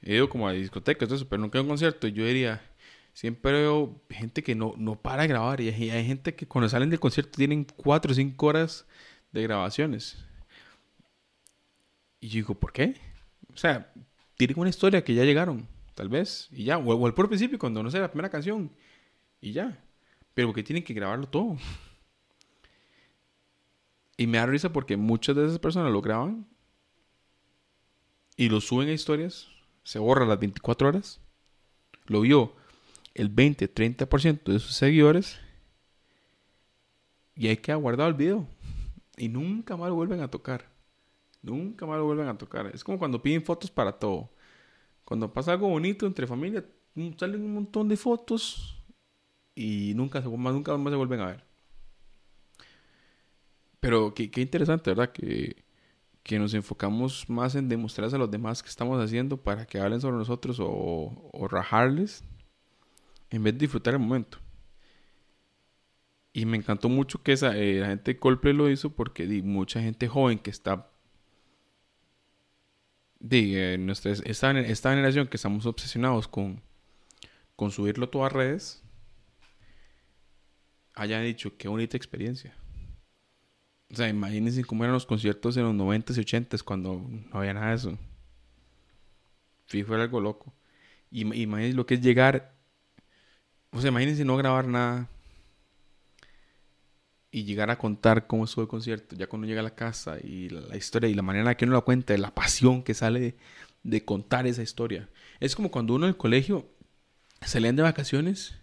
ido. 0.03 0.29
Como 0.29 0.47
a 0.47 0.53
discotecas, 0.53 1.23
pero 1.25 1.39
nunca 1.39 1.57
he 1.57 1.61
ido 1.61 1.63
a 1.63 1.67
un 1.67 1.69
concierto. 1.69 2.07
Yo 2.07 2.25
diría, 2.25 2.61
siempre 3.13 3.51
veo 3.51 4.01
gente 4.09 4.41
que 4.43 4.55
no, 4.55 4.73
no 4.77 4.95
para 4.95 5.27
grabar. 5.27 5.61
Y 5.61 5.69
hay, 5.69 6.05
gente 6.05 6.33
que 6.33 6.47
cuando 6.47 6.67
salen 6.67 6.89
del 6.89 6.99
concierto 6.99 7.37
tienen 7.37 7.65
cuatro 7.75 8.11
o 8.11 8.15
cinco 8.15 8.47
horas 8.47 8.87
de 9.31 9.43
grabaciones. 9.43 10.25
Y 12.21 12.29
yo 12.29 12.35
digo, 12.35 12.55
¿por 12.55 12.71
qué? 12.71 12.95
O 13.53 13.57
sea, 13.57 13.91
tienen 14.37 14.57
una 14.57 14.69
historia 14.69 15.03
que 15.03 15.13
ya 15.13 15.25
llegaron, 15.25 15.67
tal 15.95 16.07
vez, 16.07 16.47
y 16.51 16.63
ya. 16.63 16.77
O, 16.77 16.93
o 16.93 17.13
principio, 17.27 17.59
cuando 17.59 17.83
no 17.83 17.91
sé 17.91 17.99
la 17.99 18.11
primera 18.11 18.29
canción, 18.29 18.71
y 19.41 19.51
ya. 19.51 19.83
Pero 20.33 20.53
que 20.53 20.63
tienen 20.63 20.83
que 20.83 20.93
grabarlo 20.93 21.27
todo. 21.27 21.57
Y 24.15 24.27
me 24.27 24.37
da 24.37 24.45
risa 24.45 24.71
porque 24.71 24.95
muchas 24.95 25.35
de 25.35 25.45
esas 25.45 25.59
personas 25.59 25.91
lo 25.91 26.01
graban 26.01 26.47
y 28.37 28.49
lo 28.49 28.61
suben 28.61 28.89
a 28.89 28.93
historias, 28.93 29.47
se 29.83 29.99
borra 29.99 30.25
las 30.25 30.39
24 30.39 30.89
horas, 30.89 31.19
lo 32.05 32.21
vio 32.21 32.55
el 33.13 33.33
20-30% 33.33 34.43
de 34.43 34.59
sus 34.59 34.73
seguidores 34.73 35.39
y 37.35 37.47
hay 37.47 37.57
que 37.57 37.73
guardado 37.73 38.09
el 38.09 38.15
video 38.15 38.47
y 39.17 39.27
nunca 39.29 39.75
más 39.75 39.89
lo 39.89 39.95
vuelven 39.95 40.21
a 40.21 40.29
tocar. 40.29 40.70
Nunca 41.41 41.85
más 41.85 41.97
lo 41.97 42.05
vuelven 42.05 42.27
a 42.27 42.37
tocar. 42.37 42.67
Es 42.73 42.83
como 42.83 42.99
cuando 42.99 43.21
piden 43.21 43.43
fotos 43.43 43.71
para 43.71 43.93
todo. 43.93 44.29
Cuando 45.05 45.33
pasa 45.33 45.53
algo 45.53 45.67
bonito 45.67 46.05
entre 46.05 46.27
familia, 46.27 46.65
salen 47.17 47.41
un 47.43 47.53
montón 47.53 47.87
de 47.89 47.97
fotos 47.97 48.81
y 49.55 49.93
nunca, 49.95 50.21
nunca 50.21 50.77
más 50.77 50.91
se 50.91 50.97
vuelven 50.97 51.19
a 51.21 51.27
ver. 51.27 51.51
Pero 53.81 54.13
qué, 54.13 54.29
interesante, 54.37 54.91
¿verdad? 54.91 55.11
Que, 55.11 55.65
nos 56.37 56.53
enfocamos 56.53 57.29
más 57.29 57.55
en 57.55 57.67
demostrarles 57.67 58.13
a 58.13 58.17
los 58.17 58.31
demás 58.31 58.63
que 58.63 58.69
estamos 58.69 59.03
haciendo 59.03 59.37
para 59.37 59.65
que 59.65 59.79
hablen 59.79 59.99
sobre 59.99 60.17
nosotros 60.17 60.57
o, 60.61 61.47
rajarles 61.49 62.23
en 63.31 63.43
vez 63.43 63.53
de 63.55 63.59
disfrutar 63.59 63.95
el 63.95 63.99
momento. 63.99 64.37
Y 66.31 66.45
me 66.45 66.57
encantó 66.57 66.87
mucho 66.87 67.21
que 67.23 67.33
esa, 67.33 67.57
eh, 67.57 67.79
la 67.79 67.87
gente 67.87 68.13
de 68.13 68.19
Coldplay 68.19 68.53
lo 68.53 68.69
hizo 68.69 68.91
porque 68.91 69.27
di, 69.27 69.41
mucha 69.41 69.81
gente 69.81 70.07
joven 70.07 70.39
que 70.39 70.51
está... 70.51 70.90
Di, 73.23 73.55
eh, 73.55 73.77
nuestra, 73.77 74.11
esta, 74.11 74.59
esta, 74.59 74.89
generación 74.89 75.27
que 75.27 75.37
estamos 75.37 75.67
obsesionados 75.67 76.27
con, 76.27 76.59
con 77.55 77.69
subirlo 77.69 78.09
todo 78.09 78.25
a 78.25 78.29
redes, 78.29 78.81
hayan 80.95 81.23
dicho 81.23 81.55
qué 81.55 81.67
bonita 81.67 81.97
experiencia. 81.97 82.55
O 83.91 83.95
sea, 83.95 84.09
imagínense 84.09 84.63
cómo 84.63 84.83
eran 84.83 84.93
los 84.93 85.05
conciertos 85.05 85.55
en 85.55 85.63
los 85.63 85.75
90s 85.75 86.17
y 86.17 86.21
80s 86.21 86.63
cuando 86.63 86.99
no 87.31 87.39
había 87.39 87.53
nada 87.53 87.69
de 87.69 87.75
eso. 87.75 87.97
Fijo 89.67 89.93
era 89.93 90.03
algo 90.03 90.19
loco. 90.19 90.51
Y 91.11 91.21
imagínense 91.21 91.75
lo 91.75 91.85
que 91.85 91.95
es 91.95 92.01
llegar. 92.01 92.55
O 93.69 93.81
sea, 93.81 93.89
imagínense 93.89 94.25
no 94.25 94.35
grabar 94.35 94.67
nada. 94.67 95.09
Y 97.31 97.45
llegar 97.45 97.69
a 97.71 97.77
contar 97.77 98.27
cómo 98.27 98.43
estuvo 98.43 98.63
el 98.63 98.67
concierto. 98.67 99.15
Ya 99.15 99.27
cuando 99.27 99.47
llega 99.47 99.61
a 99.61 99.63
la 99.63 99.75
casa 99.75 100.17
y 100.21 100.49
la, 100.49 100.75
historia 100.75 101.09
y 101.09 101.13
la 101.13 101.21
manera 101.21 101.55
que 101.55 101.65
uno 101.65 101.73
la 101.73 101.81
cuenta, 101.81 102.17
la 102.17 102.35
pasión 102.35 102.83
que 102.83 102.93
sale 102.93 103.35
de, 103.83 104.05
contar 104.05 104.47
esa 104.47 104.61
historia. 104.61 105.09
Es 105.39 105.55
como 105.55 105.71
cuando 105.71 105.93
uno 105.93 106.05
en 106.05 106.09
el 106.09 106.17
colegio 106.17 106.67
salían 107.41 107.75
de 107.75 107.83
vacaciones 107.83 108.55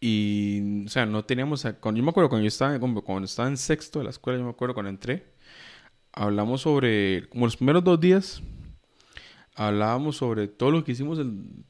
y, 0.00 0.84
o 0.86 0.88
sea, 0.88 1.04
no 1.04 1.24
teníamos. 1.24 1.66
Cuando, 1.80 1.98
yo 1.98 2.04
me 2.04 2.10
acuerdo 2.10 2.30
cuando 2.30 2.44
yo 2.44 2.48
estaba, 2.48 2.78
cuando 2.78 3.24
estaba 3.24 3.48
en 3.48 3.56
sexto 3.56 3.98
de 3.98 4.04
la 4.04 4.10
escuela, 4.10 4.38
yo 4.38 4.44
me 4.44 4.50
acuerdo 4.50 4.74
cuando 4.74 4.90
entré, 4.90 5.24
hablamos 6.12 6.62
sobre. 6.62 7.28
Como 7.28 7.46
los 7.46 7.56
primeros 7.56 7.84
dos 7.84 8.00
días, 8.00 8.42
hablábamos 9.54 10.16
sobre 10.16 10.48
todo 10.48 10.70
lo 10.70 10.84
que 10.84 10.92
hicimos 10.92 11.18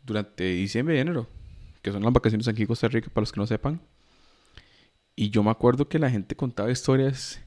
durante 0.05 0.45
diciembre 0.45 0.97
y 0.97 1.01
enero, 1.01 1.27
que 1.83 1.91
son 1.91 2.03
las 2.03 2.13
vacaciones 2.13 2.47
aquí 2.47 2.63
en 2.63 2.69
Costa 2.69 2.89
Rica, 2.89 3.11
para 3.13 3.23
los 3.23 3.33
que 3.33 3.41
no 3.41 3.47
sepan. 3.47 3.81
Y 5.21 5.29
yo 5.29 5.43
me 5.43 5.51
acuerdo 5.51 5.87
que 5.87 5.99
la 5.99 6.09
gente 6.09 6.35
contaba 6.35 6.71
historias, 6.71 7.43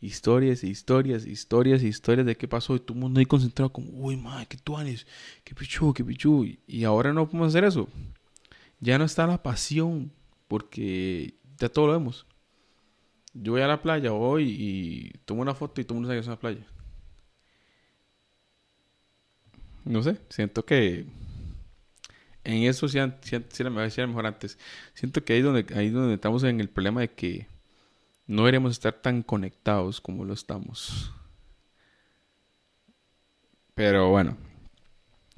historias, 0.00 0.64
historias, 0.64 1.26
historias, 1.26 1.82
historias 1.82 2.26
de 2.26 2.34
qué 2.34 2.48
pasó. 2.48 2.74
Y 2.74 2.80
todo 2.80 2.94
el 2.94 3.00
mundo 3.00 3.20
ahí 3.20 3.26
concentrado, 3.26 3.70
como, 3.70 3.90
uy, 3.90 4.16
madre, 4.16 4.46
qué 4.46 4.56
tuanes, 4.56 5.06
qué 5.44 5.54
pichu, 5.54 5.92
qué 5.92 6.02
pichu. 6.02 6.46
Y 6.66 6.84
ahora 6.84 7.12
no 7.12 7.26
podemos 7.26 7.48
hacer 7.48 7.64
eso. 7.64 7.86
Ya 8.80 8.96
no 8.96 9.04
está 9.04 9.26
la 9.26 9.42
pasión 9.42 10.10
porque 10.48 11.34
ya 11.58 11.68
todo 11.68 11.88
lo 11.88 11.92
vemos. 11.92 12.24
Yo 13.34 13.52
voy 13.52 13.60
a 13.60 13.68
la 13.68 13.82
playa 13.82 14.10
hoy 14.14 14.48
y 14.48 15.18
tomo 15.26 15.42
una 15.42 15.54
foto 15.54 15.82
y 15.82 15.84
todo 15.84 15.98
el 15.98 16.00
mundo 16.00 16.08
sabe 16.08 16.16
que 16.16 16.22
es 16.22 16.26
una 16.28 16.40
playa. 16.40 16.66
No 19.84 20.02
sé, 20.02 20.16
siento 20.30 20.64
que 20.64 21.04
en 22.48 22.62
eso 22.62 22.88
sí, 22.88 22.98
sí, 23.20 23.36
sí 23.50 23.62
era 23.62 23.70
mejor 23.70 24.26
antes. 24.26 24.58
Siento 24.94 25.22
que 25.22 25.34
ahí 25.34 25.42
donde, 25.42 25.66
ahí 25.76 25.90
donde 25.90 26.14
estamos 26.14 26.42
en 26.44 26.60
el 26.60 26.70
problema 26.70 27.02
de 27.02 27.10
que 27.10 27.46
no 28.26 28.42
deberíamos 28.42 28.72
estar 28.72 28.94
tan 28.94 29.22
conectados 29.22 30.00
como 30.00 30.24
lo 30.24 30.32
estamos. 30.32 31.12
Pero 33.74 34.08
bueno, 34.08 34.38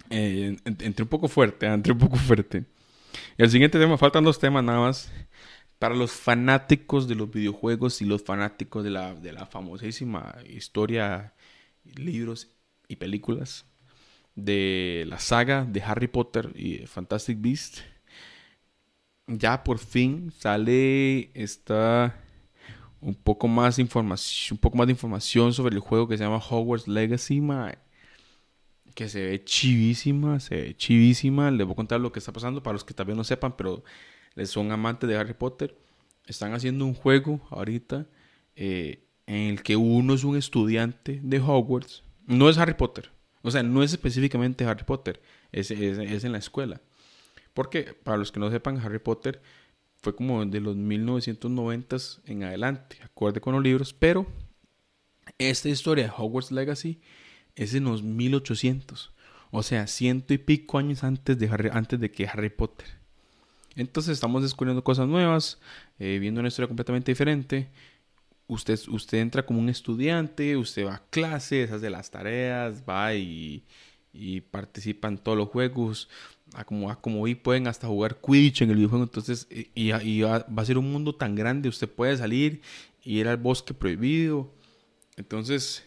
eh, 0.09 0.57
entré 0.65 1.03
un 1.03 1.09
poco 1.09 1.27
fuerte, 1.27 1.67
entré 1.67 1.93
un 1.93 1.99
poco 1.99 2.17
fuerte. 2.17 2.65
El 3.37 3.51
siguiente 3.51 3.79
tema, 3.81 3.99
faltan 3.99 4.23
dos 4.23 4.39
temas 4.39 4.63
nada 4.63 4.79
más. 4.79 5.13
Para 5.81 5.97
los 5.97 6.13
fanáticos 6.13 7.09
de 7.09 7.17
los 7.17 7.31
videojuegos 7.31 8.03
y 8.03 8.05
los 8.05 8.23
fanáticos 8.23 8.85
de 8.85 8.91
la, 8.91 9.15
de 9.15 9.33
la 9.33 9.47
famosísima 9.47 10.37
historia, 10.47 11.35
libros 11.85 12.49
y 12.87 12.97
películas 12.97 13.70
de 14.45 15.05
la 15.09 15.19
saga 15.19 15.65
de 15.65 15.83
Harry 15.83 16.09
Potter 16.09 16.53
y 16.55 16.87
Fantastic 16.87 17.41
Beast, 17.41 17.79
ya 19.27 19.63
por 19.63 19.79
fin 19.79 20.33
sale 20.39 21.31
esta 21.35 22.17
un 23.01 23.15
poco 23.15 23.49
más 23.49 23.79
información, 23.79 24.57
un 24.57 24.61
poco 24.61 24.77
más 24.77 24.87
de 24.87 24.93
información 24.93 25.53
sobre 25.53 25.75
el 25.75 25.81
juego 25.81 26.07
que 26.09 26.19
se 26.19 26.25
llama 26.25 26.39
Hogwarts 26.39 26.89
Legacy, 26.89 27.43
que 28.95 29.09
se 29.09 29.25
ve 29.25 29.45
chivísima, 29.45 30.41
se 30.41 30.55
ve 30.57 30.77
chivísima. 30.77 31.51
Les 31.51 31.67
voy 31.67 31.73
a 31.73 31.77
contar 31.77 32.01
lo 32.01 32.13
que 32.13 32.19
está 32.19 32.33
pasando 32.33 32.63
para 32.63 32.75
los 32.75 32.85
que 32.85 32.95
también 32.95 33.17
no 33.17 33.25
sepan, 33.25 33.57
pero 33.57 33.83
les 34.35 34.51
son 34.51 34.71
amantes 34.73 35.09
de 35.09 35.17
Harry 35.17 35.35
Potter. 35.35 35.77
Están 36.27 36.53
haciendo 36.53 36.85
un 36.85 36.95
juego 36.95 37.41
ahorita 37.51 38.07
eh, 38.57 39.05
en 39.27 39.51
el 39.51 39.63
que 39.63 39.77
uno 39.77 40.15
es 40.15 40.25
un 40.25 40.37
estudiante 40.37 41.21
de 41.23 41.41
Hogwarts. 41.41 42.05
No 42.27 42.49
es 42.49 42.59
Harry 42.59 42.75
Potter. 42.75 43.11
O 43.43 43.51
sea, 43.51 43.63
no 43.63 43.83
es 43.83 43.93
específicamente 43.93 44.65
Harry 44.65 44.85
Potter. 44.85 45.21
Es, 45.53 45.71
es, 45.71 46.25
en 46.25 46.33
la 46.33 46.39
escuela. 46.39 46.81
Porque, 47.55 47.95
para 48.05 48.17
los 48.17 48.33
que 48.33 48.41
no 48.41 48.51
sepan, 48.51 48.79
Harry 48.79 48.99
Potter 48.99 49.43
fue 50.03 50.15
como 50.15 50.45
de 50.47 50.61
los 50.61 50.77
1990 50.77 51.97
en 52.27 52.45
adelante, 52.45 52.99
acorde 53.03 53.41
con 53.41 53.55
los 53.55 53.63
libros, 53.63 53.93
pero 53.93 54.27
esta 55.39 55.69
historia 55.69 56.05
de 56.05 56.13
Hogwarts 56.17 56.53
Legacy 56.53 57.01
es 57.55 57.75
en 57.75 57.85
los 57.85 58.03
1800. 58.03 59.13
O 59.51 59.63
sea, 59.63 59.87
ciento 59.87 60.33
y 60.33 60.39
pico 60.39 60.79
años 60.79 61.03
antes 61.03 61.39
de, 61.39 61.71
antes 61.73 61.99
de 61.99 62.11
que 62.11 62.27
Harry 62.27 62.51
Potter. 62.51 62.87
Entonces 63.77 64.13
estamos 64.13 64.43
descubriendo 64.43 64.85
cosas 64.85 65.09
nuevas, 65.09 65.59
eh, 65.99 66.19
viendo 66.21 66.41
una 66.41 66.49
historia 66.49 66.69
completamente 66.69 67.11
diferente. 67.11 67.71
Usted, 68.51 68.79
usted 68.89 69.19
entra 69.19 69.47
como 69.47 69.61
un 69.61 69.69
estudiante, 69.69 70.57
usted 70.57 70.87
va 70.87 70.97
a 70.97 71.03
clases, 71.11 71.71
hace 71.71 71.89
las 71.89 72.11
tareas, 72.11 72.83
va 72.89 73.15
y, 73.15 73.65
participa 74.51 75.09
en 75.09 75.19
todos 75.19 75.39
los 75.39 75.49
juegos. 75.49 76.09
A 76.55 76.65
como, 76.65 76.91
a 76.91 77.01
como 77.01 77.23
vi, 77.23 77.37
pueden 77.37 77.69
hasta 77.69 77.87
jugar 77.87 78.19
Quidditch 78.21 78.63
en 78.63 78.71
el 78.71 78.77
videojuego. 78.77 79.05
Entonces, 79.05 79.47
y, 79.51 79.93
y 79.95 80.23
va, 80.23 80.41
va 80.47 80.63
a 80.63 80.67
ser 80.67 80.79
un 80.79 80.91
mundo 80.93 81.15
tan 81.15 81.37
grande, 81.37 81.69
usted 81.69 81.89
puede 81.89 82.17
salir 82.17 82.61
y 83.05 83.21
ir 83.21 83.29
al 83.29 83.37
bosque 83.37 83.73
prohibido. 83.75 84.53
Entonces, 85.17 85.85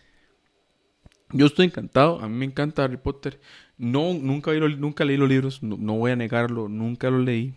Yo 1.32 1.47
estoy 1.47 1.65
encantado, 1.65 2.21
a 2.21 2.30
mí 2.30 2.36
me 2.36 2.45
encanta 2.45 2.84
Harry 2.84 2.97
Potter. 2.97 3.39
No, 3.78 4.13
nunca, 4.13 4.52
nunca 4.54 5.04
leí 5.04 5.17
los 5.17 5.28
libros, 5.30 5.63
no, 5.63 5.97
voy 5.97 6.12
a 6.12 6.15
negarlo, 6.15 6.69
nunca 6.69 7.10
lo 7.10 7.19
leí. 7.19 7.56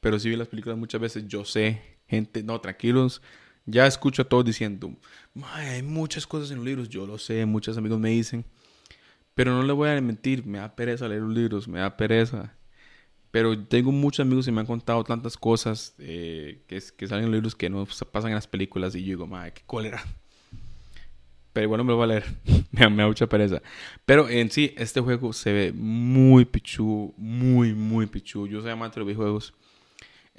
Pero 0.00 0.18
sí 0.18 0.28
vi 0.28 0.36
las 0.36 0.48
películas 0.48 0.76
muchas 0.78 1.00
veces, 1.00 1.26
yo 1.28 1.44
sé, 1.44 1.80
gente, 2.06 2.42
no, 2.42 2.60
tranquilos. 2.60 3.22
Ya 3.66 3.86
escucho 3.86 4.22
a 4.22 4.24
todos 4.24 4.44
diciendo, 4.44 4.92
hay 5.54 5.82
muchas 5.82 6.26
cosas 6.26 6.50
en 6.50 6.58
los 6.58 6.66
libros, 6.66 6.88
yo 6.88 7.06
lo 7.06 7.18
sé, 7.18 7.46
muchos 7.46 7.78
amigos 7.78 7.98
me 7.98 8.10
dicen. 8.10 8.44
Pero 9.34 9.52
no 9.52 9.62
les 9.62 9.74
voy 9.74 9.90
a 9.90 10.00
mentir, 10.00 10.44
me 10.44 10.58
da 10.58 10.74
pereza 10.74 11.08
leer 11.08 11.22
los 11.22 11.34
libros, 11.34 11.66
me 11.66 11.80
da 11.80 11.96
pereza. 11.96 12.54
Pero 13.30 13.58
tengo 13.66 13.90
muchos 13.90 14.24
amigos 14.24 14.44
que 14.44 14.52
me 14.52 14.60
han 14.60 14.66
contado 14.66 15.02
tantas 15.02 15.36
cosas 15.36 15.94
eh, 15.98 16.62
que, 16.68 16.80
que 16.96 17.08
salen 17.08 17.24
en 17.24 17.30
los 17.30 17.38
libros 17.38 17.54
que 17.56 17.68
no 17.68 17.84
pasan 18.12 18.30
en 18.30 18.36
las 18.36 18.46
películas 18.46 18.94
y 18.94 19.00
yo 19.00 19.06
digo, 19.06 19.26
madre, 19.26 19.54
qué 19.54 19.62
cólera. 19.66 20.04
Pero 21.52 21.68
bueno, 21.68 21.84
me 21.84 21.90
lo 21.90 21.96
voy 21.96 22.04
a 22.04 22.06
leer. 22.08 22.24
me, 22.72 22.80
da, 22.80 23.06
mucha 23.06 23.28
pereza. 23.28 23.62
Pero 24.04 24.28
en 24.28 24.50
sí, 24.50 24.74
este 24.76 25.00
juego 25.00 25.32
se 25.32 25.52
ve 25.52 25.72
muy 25.72 26.44
pichu, 26.44 27.14
muy, 27.16 27.74
muy 27.74 28.06
pichu. 28.06 28.46
Yo 28.46 28.60
soy 28.60 28.70
amante 28.70 28.94
de 28.94 29.00
los 29.00 29.08
videojuegos. 29.08 29.54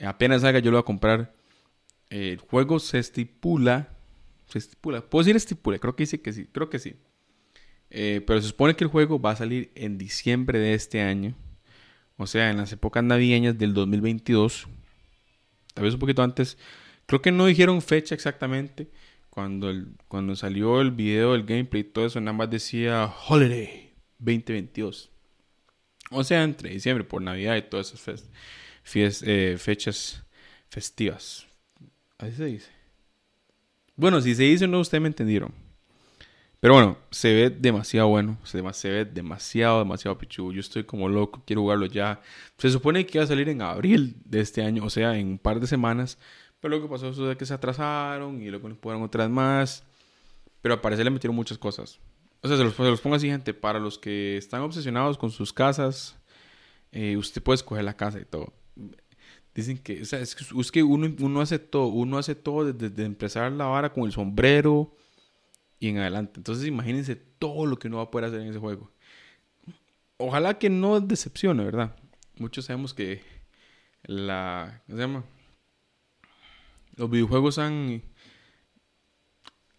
Apenas 0.02 0.42
salga, 0.42 0.60
yo 0.60 0.72
lo 0.72 0.78
voy 0.78 0.82
a 0.82 0.86
comprar. 0.86 1.35
El 2.16 2.38
juego 2.38 2.80
se 2.80 3.00
estipula. 3.00 3.90
Se 4.48 4.58
estipula. 4.58 5.02
¿Puedo 5.02 5.24
decir 5.24 5.36
estipula? 5.36 5.80
Creo 5.80 5.98
que 5.98 6.04
dice 6.04 6.22
que 6.22 6.32
sí. 6.32 6.48
Creo 6.50 6.70
que 6.70 6.80
sí. 6.80 6.96
Eh, 7.90 8.22
pero 8.26 8.42
se 8.42 8.48
supone 8.48 8.76
que 8.76 8.86
el 8.86 8.90
juego 8.90 9.20
va 9.20 9.32
a 9.32 9.36
salir 9.36 9.72
en 9.76 9.98
diciembre 9.98 10.60
de 10.60 10.76
este 10.76 11.02
año. 11.02 11.36
O 12.18 12.26
sea, 12.26 12.50
en 12.50 12.58
las 12.58 12.72
épocas 12.72 13.04
navideñas 13.04 13.58
del 13.58 13.74
2022. 13.74 14.68
Tal 15.74 15.84
vez 15.84 15.94
un 15.94 16.00
poquito 16.00 16.24
antes. 16.24 16.58
Creo 17.06 17.22
que 17.22 17.34
no 17.34 17.48
dijeron 17.48 17.82
fecha 17.82 18.16
exactamente. 18.16 18.90
Cuando, 19.30 19.74
cuando 20.08 20.38
salió 20.38 20.80
el 20.80 20.92
video, 20.92 21.36
el 21.36 21.44
gameplay 21.44 21.82
y 21.82 21.84
todo 21.84 22.06
eso, 22.06 22.22
nada 22.22 22.38
más 22.38 22.50
decía 22.50 23.14
Holiday 23.28 23.94
2022. 24.20 25.12
O 26.12 26.24
sea, 26.24 26.44
entre 26.44 26.70
diciembre, 26.70 27.04
por 27.04 27.22
Navidad 27.22 27.58
y 27.58 27.64
todas 27.64 27.94
esas 27.94 28.30
eh, 28.94 29.58
fechas 29.60 30.24
festivas. 30.70 31.48
Así 32.18 32.32
se 32.34 32.46
dice. 32.46 32.70
Bueno, 33.96 34.22
si 34.22 34.36
se 34.36 34.44
dice 34.44 34.68
no, 34.68 34.80
ustedes 34.80 35.02
me 35.02 35.08
entendieron. 35.08 35.54
Pero 36.60 36.74
bueno, 36.74 36.98
se 37.12 37.34
ve 37.34 37.50
demasiado 37.50 38.08
bueno. 38.08 38.38
Se, 38.44 38.62
ve 38.90 39.06
demasiado, 39.06 39.80
demasiado 39.80 40.18
pichu. 40.18 40.52
Yo 40.52 40.60
estoy 40.60 40.84
como 40.84 41.08
loco, 41.08 41.44
quiero 41.46 41.62
jugarlo 41.62 41.86
ya. 41.86 42.22
Se 42.58 42.70
supone 42.70 43.06
que 43.06 43.18
iba 43.18 43.24
a 43.24 43.28
salir 43.28 43.50
en 43.50 43.62
abril 43.62 44.16
de 44.26 44.42
este 44.42 44.64
año, 44.64 44.84
o 44.84 44.90
sea, 44.90 45.18
en 45.18 45.28
un 45.28 45.38
par 45.38 45.60
de 45.60 45.68
semanas. 45.68 46.18
Pero 46.60 46.76
lo 46.76 46.82
que 46.82 46.90
pasó 46.90 47.10
es 47.32 47.38
que 47.38 47.46
se 47.46 47.54
atrasaron 47.54 48.42
y 48.42 48.50
luego 48.50 48.68
pusieron 48.76 49.04
otras 49.04 49.30
más. 49.30 49.84
Pero 50.62 50.74
a 50.74 50.82
parecer 50.82 51.06
le 51.06 51.12
metieron 51.12 51.36
muchas 51.36 51.58
cosas. 51.58 52.00
O 52.42 52.48
sea, 52.48 52.58
se 52.58 52.64
los, 52.64 52.74
pongo 53.02 53.16
así, 53.16 53.28
gente. 53.28 53.54
Para 53.54 53.80
los 53.80 54.00
que 54.00 54.38
están 54.38 54.62
obsesionados 54.62 55.18
con 55.18 55.30
sus 55.30 55.54
casas, 55.54 56.16
eh, 56.92 57.16
usted 57.18 57.44
puede 57.44 57.56
escoger 57.56 57.84
la 57.84 57.96
casa 57.96 58.20
y 58.20 58.26
todo. 58.26 58.54
Dicen 59.56 59.78
que, 59.78 60.02
o 60.02 60.06
sea, 60.06 60.20
es 60.20 60.36
que, 60.36 60.84
uno, 60.84 61.16
uno 61.20 61.40
hace 61.40 61.60
todo. 61.60 61.88
Uno 61.88 62.18
hace 62.18 62.36
todo 62.36 62.74
desde 62.74 63.06
empezar 63.06 63.52
la 63.54 63.66
vara 63.66 63.94
con 63.94 64.04
el 64.04 64.12
sombrero 64.12 64.94
y 65.80 65.88
en 65.88 65.98
adelante. 65.98 66.34
Entonces 66.42 66.68
imagínense 66.68 67.16
todo 67.16 67.66
lo 67.66 67.80
que 67.80 67.88
uno 67.88 67.98
va 67.98 68.04
a 68.04 68.12
poder 68.12 68.26
hacer 68.26 68.42
en 68.42 68.50
ese 68.50 68.60
juego. 68.60 68.92
Ojalá 70.18 70.60
que 70.60 70.70
no 70.70 71.00
decepcione, 71.00 71.64
¿verdad? 71.64 71.96
Muchos 72.38 72.66
sabemos 72.66 72.94
que 72.94 73.22
la... 74.04 74.82
¿Cómo 74.88 74.98
se 74.98 75.02
llama? 75.02 75.24
Los 76.98 77.10
videojuegos 77.10 77.58
han... 77.58 78.04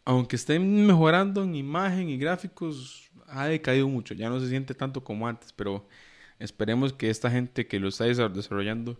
Aunque 0.07 0.37
estén 0.37 0.87
mejorando 0.87 1.43
en 1.43 1.55
imagen 1.55 2.09
y 2.09 2.17
gráficos, 2.17 3.11
ha 3.27 3.47
decaído 3.47 3.89
mucho. 3.89 4.15
Ya 4.15 4.31
no 4.31 4.41
se 4.41 4.49
siente 4.49 4.75
tanto 4.75 5.05
como 5.05 5.29
antes, 5.29 5.53
pero 5.53 5.87
esperemos 6.39 6.95
que 6.95 7.11
esta 7.11 7.31
gente 7.31 7.67
que 7.67 7.79
lo 7.79 7.89
está 7.89 8.05
desarrollando, 8.05 8.99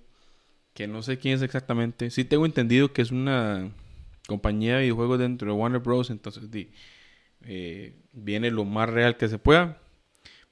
que 0.77 0.87
no 0.87 1.03
sé 1.03 1.19
quién 1.19 1.35
es 1.35 1.43
exactamente, 1.43 2.11
sí 2.11 2.25
tengo 2.25 2.45
entendido 2.45 2.93
que 2.93 3.01
es 3.01 3.11
una 3.11 3.73
compañía 4.27 4.77
de 4.77 4.83
videojuegos 4.83 5.19
dentro 5.19 5.51
de 5.51 5.59
Warner 5.59 5.81
Bros. 5.81 6.11
Entonces 6.11 6.45
eh, 7.41 7.97
viene 8.13 8.51
lo 8.51 8.65
más 8.67 8.89
real 8.89 9.17
que 9.17 9.27
se 9.29 9.39
pueda. 9.39 9.81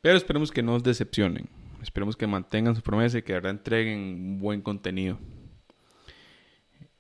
Pero 0.01 0.17
esperemos 0.17 0.51
que 0.51 0.63
no 0.63 0.73
nos 0.73 0.83
decepcionen. 0.83 1.49
Esperemos 1.83 2.17
que 2.17 2.27
mantengan 2.27 2.75
su 2.75 2.81
promesa 2.81 3.19
y 3.19 3.23
que 3.23 3.35
de 3.35 3.41
verdad 3.41 3.51
entreguen 3.51 4.39
buen 4.39 4.63
contenido. 4.63 5.19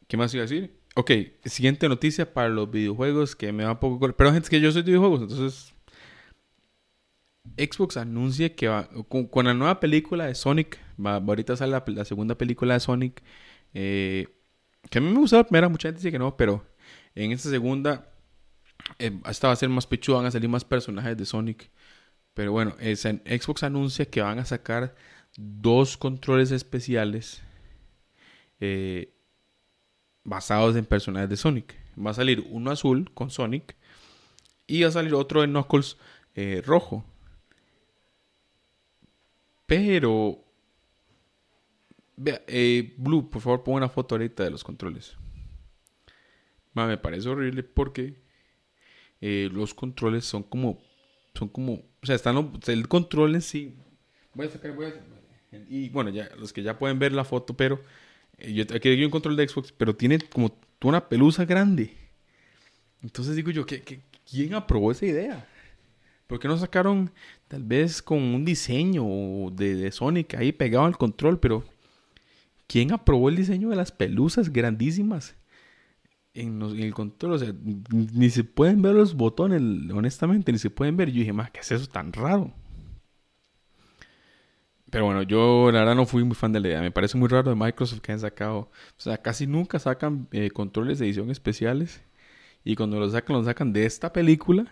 ¿Qué 0.06 0.18
más 0.18 0.34
iba 0.34 0.42
a 0.42 0.46
decir? 0.46 0.78
Ok, 0.94 1.10
siguiente 1.46 1.88
noticia 1.88 2.32
para 2.32 2.50
los 2.50 2.70
videojuegos 2.70 3.34
que 3.34 3.52
me 3.52 3.64
va 3.64 3.72
un 3.72 3.78
poco... 3.78 4.12
Pero 4.12 4.32
gente, 4.32 4.44
es 4.44 4.50
que 4.50 4.60
yo 4.60 4.70
soy 4.70 4.82
de 4.82 4.90
videojuegos, 4.90 5.22
entonces... 5.22 5.74
Xbox 7.56 7.96
anuncia 7.96 8.54
que 8.54 8.68
va... 8.68 8.88
Con, 9.08 9.46
la 9.46 9.54
nueva 9.54 9.80
película 9.80 10.26
de 10.26 10.34
Sonic, 10.34 10.78
ahorita 11.02 11.56
sale 11.56 11.80
la, 11.86 12.04
segunda 12.04 12.36
película 12.36 12.74
de 12.74 12.80
Sonic, 12.80 13.22
eh, 13.72 14.28
que 14.90 14.98
a 14.98 15.00
mí 15.00 15.10
me 15.10 15.18
gusta 15.18 15.38
la 15.38 15.44
primera, 15.44 15.68
mucha 15.68 15.88
gente 15.88 15.98
dice 15.98 16.12
que 16.12 16.18
no, 16.18 16.36
pero 16.36 16.64
en 17.14 17.32
esta 17.32 17.50
segunda, 17.50 18.12
eh, 18.98 19.20
esta 19.28 19.48
va 19.48 19.52
a 19.52 19.56
ser 19.56 19.68
más 19.68 19.86
pechuda, 19.86 20.18
van 20.18 20.26
a 20.26 20.30
salir 20.30 20.48
más 20.48 20.64
personajes 20.64 21.16
de 21.16 21.24
Sonic. 21.24 21.70
Pero 22.34 22.52
bueno, 22.52 22.76
Xbox 22.80 23.62
anuncia 23.62 24.06
que 24.06 24.20
van 24.20 24.38
a 24.40 24.44
sacar 24.44 24.94
dos 25.36 25.96
controles 25.96 26.50
especiales 26.50 27.42
eh, 28.60 29.14
basados 30.24 30.74
en 30.76 30.84
personajes 30.84 31.30
de 31.30 31.36
Sonic. 31.36 31.76
Va 31.96 32.10
a 32.10 32.14
salir 32.14 32.44
uno 32.50 32.72
azul 32.72 33.10
con 33.14 33.30
Sonic 33.30 33.76
y 34.66 34.82
va 34.82 34.88
a 34.88 34.92
salir 34.92 35.14
otro 35.14 35.42
de 35.42 35.46
Knuckles 35.46 35.96
rojo. 36.64 37.04
Pero 39.66 40.43
Vea, 42.16 42.42
eh, 42.46 42.94
Blue, 42.96 43.28
por 43.28 43.42
favor, 43.42 43.64
pon 43.64 43.74
una 43.74 43.88
foto 43.88 44.14
ahorita 44.14 44.44
de 44.44 44.50
los 44.50 44.62
controles. 44.62 45.16
me 46.74 46.96
parece 46.98 47.28
horrible 47.28 47.62
porque 47.62 48.14
eh, 49.20 49.48
los 49.52 49.74
controles 49.74 50.24
son 50.24 50.42
como. 50.42 50.80
Son 51.34 51.48
como. 51.48 51.82
O 52.02 52.06
sea, 52.06 52.14
están 52.14 52.52
el 52.66 52.88
control 52.88 53.34
en 53.34 53.42
sí. 53.42 53.74
Voy 54.34 54.46
a 54.46 54.50
sacar. 54.50 54.72
Voy 54.72 54.86
a, 54.86 54.94
y 55.68 55.88
bueno, 55.88 56.10
ya 56.10 56.28
los 56.36 56.52
que 56.52 56.62
ya 56.62 56.78
pueden 56.78 56.98
ver 56.98 57.12
la 57.12 57.24
foto, 57.24 57.56
pero. 57.56 57.80
Eh, 58.38 58.52
yo, 58.52 58.64
aquí 58.74 58.88
hay 58.88 59.04
un 59.04 59.10
control 59.10 59.36
de 59.36 59.48
Xbox, 59.48 59.72
pero 59.72 59.96
tiene 59.96 60.18
como 60.18 60.56
una 60.82 61.08
pelusa 61.08 61.44
grande. 61.44 61.94
Entonces 63.02 63.36
digo 63.36 63.50
yo, 63.50 63.66
¿qué, 63.66 63.82
quién 64.28 64.54
aprobó 64.54 64.92
esa 64.92 65.06
idea? 65.06 65.48
¿Por 66.26 66.38
qué 66.38 66.48
no 66.48 66.56
sacaron 66.56 67.10
tal 67.48 67.62
vez 67.62 68.00
con 68.02 68.18
un 68.18 68.44
diseño 68.44 69.04
de, 69.52 69.74
de 69.74 69.92
Sonic 69.92 70.34
ahí 70.34 70.52
pegado 70.52 70.86
al 70.86 70.96
control? 70.96 71.38
Pero 71.38 71.64
¿Quién 72.66 72.92
aprobó 72.92 73.28
el 73.28 73.36
diseño 73.36 73.68
de 73.70 73.76
las 73.76 73.92
pelusas 73.92 74.52
grandísimas? 74.52 75.36
En, 76.32 76.60
el 76.62 76.94
control, 76.94 77.32
o 77.32 77.38
sea, 77.38 77.54
ni 78.12 78.30
se 78.30 78.42
pueden 78.42 78.82
ver 78.82 78.94
los 78.94 79.14
botones, 79.14 79.60
honestamente, 79.92 80.50
ni 80.50 80.58
se 80.58 80.70
pueden 80.70 80.96
ver. 80.96 81.10
Yo 81.10 81.20
dije, 81.20 81.32
más, 81.32 81.50
¿qué 81.50 81.60
es 81.60 81.70
eso 81.70 81.86
tan 81.86 82.12
raro? 82.12 82.52
Pero 84.94 85.06
bueno, 85.06 85.22
yo 85.24 85.72
la 85.72 85.80
verdad 85.80 85.96
no 85.96 86.06
fui 86.06 86.22
muy 86.22 86.36
fan 86.36 86.52
de 86.52 86.60
la 86.60 86.68
idea. 86.68 86.80
Me 86.80 86.92
parece 86.92 87.18
muy 87.18 87.28
raro 87.28 87.50
de 87.50 87.56
Microsoft 87.56 88.00
que 88.00 88.12
han 88.12 88.20
sacado. 88.20 88.70
O 88.96 89.00
sea, 89.00 89.18
casi 89.18 89.44
nunca 89.44 89.80
sacan 89.80 90.28
eh, 90.30 90.50
controles 90.52 91.00
de 91.00 91.06
edición 91.06 91.32
especiales. 91.32 92.00
Y 92.62 92.76
cuando 92.76 93.00
los 93.00 93.10
sacan, 93.10 93.36
los 93.36 93.46
sacan 93.46 93.72
de 93.72 93.86
esta 93.86 94.12
película. 94.12 94.66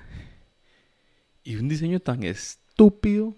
Y 1.43 1.57
un 1.57 1.69
diseño 1.69 1.99
tan 1.99 2.23
estúpido. 2.23 3.35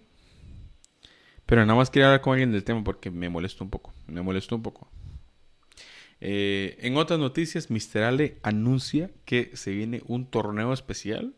Pero 1.46 1.64
nada 1.66 1.76
más 1.76 1.90
quería 1.90 2.06
hablar 2.06 2.20
con 2.20 2.32
alguien 2.32 2.52
del 2.52 2.64
tema 2.64 2.82
porque 2.82 3.10
me 3.10 3.28
molestó 3.28 3.64
un 3.64 3.70
poco. 3.70 3.92
Me 4.06 4.22
molestó 4.22 4.56
un 4.56 4.62
poco. 4.62 4.88
Eh, 6.20 6.78
en 6.80 6.96
otras 6.96 7.18
noticias, 7.18 7.70
Mr. 7.70 8.02
Ale 8.02 8.38
anuncia 8.42 9.10
que 9.24 9.50
se 9.54 9.72
viene 9.72 10.02
un 10.06 10.30
torneo 10.30 10.72
especial. 10.72 11.34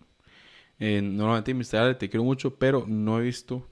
Eh, 0.79 1.03
normalmente, 1.03 1.55
Mr. 1.55 1.77
Ale, 1.79 1.95
te 1.97 2.09
quiero 2.09 2.25
mucho, 2.25 2.57
pero 2.59 2.85
no 2.87 3.19
he 3.19 3.23
visto 3.23 3.69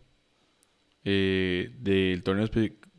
eh, 1.05 1.73
del 1.79 2.23
torneo 2.23 2.49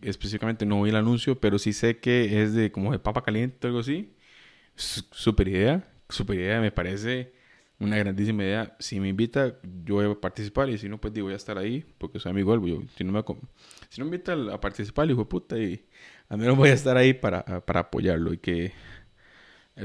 específicamente, 0.01 0.65
no 0.65 0.81
vi 0.83 0.91
el 0.91 0.95
anuncio, 0.95 1.39
pero 1.39 1.59
sí 1.59 1.73
sé 1.73 1.99
que 1.99 2.43
es 2.43 2.53
de 2.53 2.71
como 2.71 2.91
de 2.91 2.99
papa 2.99 3.23
caliente 3.23 3.67
o 3.67 3.69
algo 3.69 3.79
así. 3.79 4.15
Super 4.75 5.47
idea, 5.47 5.87
super 6.09 6.37
idea, 6.37 6.61
me 6.61 6.71
parece 6.71 7.33
una 7.85 7.97
grandísima 7.97 8.43
idea. 8.43 8.75
Si 8.79 8.99
me 8.99 9.09
invita, 9.09 9.55
yo 9.83 9.95
voy 9.95 10.05
a 10.05 10.15
participar 10.15 10.69
y 10.69 10.77
si 10.77 10.89
no, 10.89 10.99
pues 10.99 11.13
digo, 11.13 11.25
voy 11.25 11.33
a 11.33 11.37
estar 11.37 11.57
ahí 11.57 11.85
porque 11.97 12.19
soy 12.19 12.31
amigo 12.31 12.57
del 12.57 12.69
yo, 12.69 12.81
si 12.97 13.03
no 13.03 13.11
me 13.11 13.23
si 13.89 14.01
no 14.01 14.05
me 14.05 14.15
invita 14.15 14.33
a 14.53 14.59
participar, 14.59 15.09
hijo 15.09 15.21
de 15.21 15.25
puta, 15.25 15.57
y 15.57 15.85
al 16.29 16.37
menos 16.37 16.57
voy 16.57 16.69
a 16.69 16.73
estar 16.73 16.97
ahí 16.97 17.13
para, 17.13 17.43
para 17.65 17.81
apoyarlo 17.81 18.33
y 18.33 18.37
que 18.37 18.73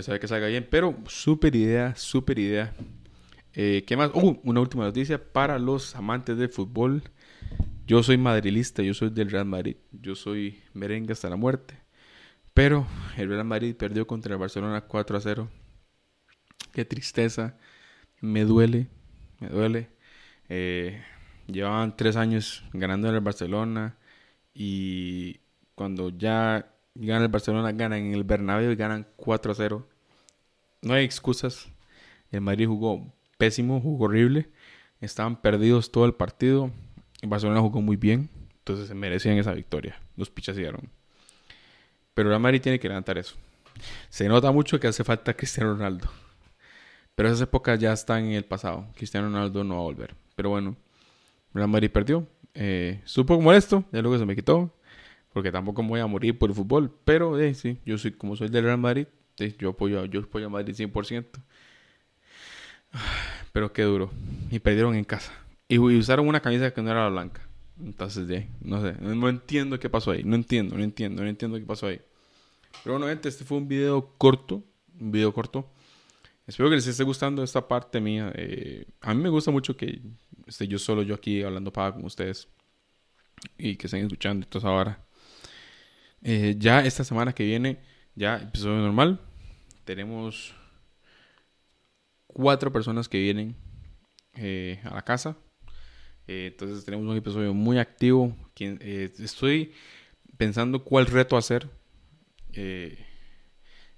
sabe 0.00 0.20
que 0.20 0.28
salga 0.28 0.46
bien. 0.46 0.66
Pero 0.70 0.96
súper 1.06 1.54
idea, 1.54 1.94
súper 1.96 2.38
idea. 2.38 2.74
Eh, 3.54 3.84
¿Qué 3.86 3.96
más? 3.96 4.10
Uh, 4.14 4.38
una 4.44 4.60
última 4.60 4.84
noticia 4.84 5.32
para 5.32 5.58
los 5.58 5.94
amantes 5.96 6.36
del 6.38 6.48
fútbol. 6.48 7.02
Yo 7.86 8.02
soy 8.02 8.16
madrilista, 8.16 8.82
yo 8.82 8.94
soy 8.94 9.10
del 9.10 9.30
Real 9.30 9.46
Madrid. 9.46 9.76
Yo 9.92 10.14
soy 10.14 10.60
merengue 10.74 11.12
hasta 11.12 11.28
la 11.28 11.36
muerte. 11.36 11.74
Pero 12.54 12.86
el 13.16 13.28
Real 13.28 13.44
Madrid 13.44 13.74
perdió 13.74 14.06
contra 14.06 14.34
el 14.34 14.38
Barcelona 14.38 14.82
4 14.82 15.16
a 15.16 15.20
0. 15.20 15.48
Qué 16.72 16.84
tristeza 16.84 17.58
me 18.20 18.44
duele, 18.44 18.88
me 19.40 19.48
duele. 19.48 19.88
Eh, 20.48 21.02
llevaban 21.46 21.96
tres 21.96 22.16
años 22.16 22.64
ganando 22.72 23.08
en 23.08 23.14
el 23.14 23.20
Barcelona 23.20 23.96
y 24.54 25.40
cuando 25.74 26.10
ya 26.10 26.74
gana 26.94 27.24
el 27.24 27.30
Barcelona, 27.30 27.72
ganan 27.72 28.00
en 28.00 28.14
el 28.14 28.24
Bernabéu 28.24 28.70
y 28.70 28.76
ganan 28.76 29.06
4 29.16 29.52
a 29.52 29.54
0. 29.54 29.88
No 30.82 30.94
hay 30.94 31.04
excusas. 31.04 31.68
El 32.30 32.42
Madrid 32.42 32.66
jugó 32.66 33.12
pésimo, 33.38 33.80
jugó 33.80 34.06
horrible. 34.06 34.50
Estaban 35.00 35.40
perdidos 35.40 35.92
todo 35.92 36.04
el 36.04 36.14
partido. 36.14 36.70
El 37.22 37.28
Barcelona 37.28 37.60
jugó 37.60 37.80
muy 37.80 37.96
bien. 37.96 38.30
Entonces 38.58 38.88
se 38.88 38.94
merecían 38.94 39.38
esa 39.38 39.52
victoria. 39.52 40.00
Los 40.16 40.30
pichas 40.30 40.56
hicieron. 40.56 40.90
Pero 42.14 42.32
el 42.32 42.40
Madrid 42.40 42.60
tiene 42.60 42.78
que 42.78 42.88
levantar 42.88 43.18
eso. 43.18 43.36
Se 44.10 44.28
nota 44.28 44.52
mucho 44.52 44.78
que 44.78 44.88
hace 44.88 45.04
falta 45.04 45.34
Cristiano 45.34 45.72
Ronaldo. 45.72 46.10
Pero 47.20 47.28
esas 47.28 47.42
épocas 47.42 47.78
ya 47.78 47.92
están 47.92 48.24
en 48.24 48.32
el 48.32 48.46
pasado. 48.46 48.86
Cristiano 48.96 49.26
Ronaldo 49.26 49.62
no 49.62 49.74
va 49.74 49.80
a 49.80 49.84
volver. 49.84 50.14
Pero 50.36 50.48
bueno, 50.48 50.74
Real 51.52 51.68
Madrid 51.68 51.90
perdió. 51.90 52.26
Eh, 52.54 53.02
supo 53.04 53.38
molesto, 53.38 53.84
ya 53.92 54.00
luego 54.00 54.18
se 54.18 54.24
me 54.24 54.34
quitó. 54.34 54.72
Porque 55.34 55.52
tampoco 55.52 55.82
me 55.82 55.90
voy 55.90 56.00
a 56.00 56.06
morir 56.06 56.38
por 56.38 56.48
el 56.48 56.56
fútbol. 56.56 56.90
Pero 57.04 57.38
eh, 57.38 57.52
sí, 57.52 57.76
yo 57.84 57.98
soy 57.98 58.12
como 58.12 58.36
soy 58.36 58.48
del 58.48 58.64
Real 58.64 58.78
Madrid. 58.78 59.06
yo 59.58 59.68
apoyo, 59.68 60.06
yo 60.06 60.20
apoyo 60.20 60.46
a 60.46 60.48
Madrid 60.48 60.74
100%. 60.74 61.26
Pero 63.52 63.70
qué 63.74 63.82
duro. 63.82 64.10
Y 64.50 64.58
perdieron 64.58 64.94
en 64.94 65.04
casa. 65.04 65.34
Y, 65.68 65.76
usaron 65.78 66.26
una 66.26 66.40
camisa 66.40 66.72
que 66.72 66.80
no 66.80 66.90
era 66.90 67.04
la 67.04 67.10
blanca. 67.10 67.46
Entonces, 67.84 68.46
no 68.62 68.80
sé. 68.80 68.94
No, 68.98 69.28
entiendo 69.28 69.78
qué 69.78 69.90
pasó 69.90 70.12
ahí. 70.12 70.24
No 70.24 70.36
entiendo, 70.36 70.74
no 70.74 70.82
entiendo, 70.82 71.22
no 71.22 71.28
entiendo 71.28 71.58
qué 71.58 71.66
pasó 71.66 71.88
ahí. 71.88 72.00
Pero 72.82 72.94
bueno, 72.94 73.08
gente, 73.08 73.28
este 73.28 73.44
fue 73.44 73.58
un 73.58 73.68
video 73.68 74.14
corto. 74.16 74.64
Un 74.98 75.12
video 75.12 75.34
corto. 75.34 75.70
Espero 76.50 76.68
que 76.68 76.74
les 76.74 76.86
esté 76.88 77.04
gustando 77.04 77.44
esta 77.44 77.68
parte 77.68 78.00
mía. 78.00 78.32
Eh, 78.34 78.84
a 79.02 79.14
mí 79.14 79.22
me 79.22 79.28
gusta 79.28 79.52
mucho 79.52 79.76
que 79.76 80.02
esté 80.48 80.66
yo 80.66 80.80
solo, 80.80 81.04
yo 81.04 81.14
aquí 81.14 81.44
hablando 81.44 81.72
para 81.72 81.92
con 81.92 82.04
ustedes. 82.04 82.48
Y 83.56 83.76
que 83.76 83.86
estén 83.86 84.02
escuchando 84.02 84.44
entonces 84.44 84.66
ahora. 84.66 85.06
Eh, 86.22 86.56
ya 86.58 86.84
esta 86.84 87.04
semana 87.04 87.32
que 87.32 87.44
viene, 87.44 87.78
ya 88.16 88.38
episodio 88.38 88.78
normal. 88.78 89.20
Tenemos 89.84 90.52
cuatro 92.26 92.72
personas 92.72 93.08
que 93.08 93.20
vienen 93.20 93.54
eh, 94.34 94.80
a 94.82 94.96
la 94.96 95.02
casa. 95.02 95.36
entonces 96.26 96.84
tenemos 96.84 97.06
un 97.06 97.16
episodio 97.16 97.54
muy 97.54 97.78
activo. 97.78 98.36
estoy 98.56 99.72
pensando 100.36 100.82
cuál 100.82 101.06
reto 101.06 101.36
hacer 101.36 101.70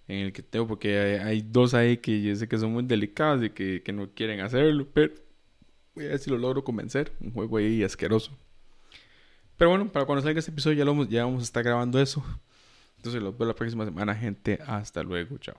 en 0.09 0.19
el 0.27 0.33
que 0.33 0.43
tengo, 0.43 0.67
porque 0.67 1.21
hay, 1.23 1.43
dos 1.43 1.75
ahí 1.75 1.97
que 1.99 2.23
yo 2.23 2.35
sé 2.37 2.49
que 2.49 2.59
son 2.59 2.73
muy 2.73 2.85
delicados 2.85 3.45
y 3.45 3.51
que, 3.51 3.83
no 3.93 4.11
quieren 4.11 4.41
hacerlo, 4.41 4.87
pero 4.93 5.15
voy 5.95 6.07
a 6.07 6.09
ver 6.11 6.19
si 6.19 6.31
lo 6.31 6.39
logro 6.39 6.65
convencer. 6.65 7.13
Un 7.21 7.33
juego 7.33 7.59
ahí 7.59 7.83
asqueroso. 7.83 8.37
Pero 9.57 9.71
bueno, 9.71 9.91
para 9.93 10.07
cuando 10.07 10.23
salga 10.23 10.41
este 10.41 10.51
episodio 10.51 10.79
ya, 10.79 10.85
lo, 10.85 11.05
ya 11.05 11.25
vamos 11.25 11.41
a 11.41 11.45
estar 11.45 11.63
grabando 11.63 12.01
eso. 12.01 12.25
Entonces 12.97 13.23
los 13.23 13.37
veo 13.37 13.49
la 13.49 13.55
próxima 13.55 13.85
semana, 13.85 14.15
gente. 14.15 14.59
Hasta 14.67 15.03
luego, 15.03 15.39
chao. 15.39 15.57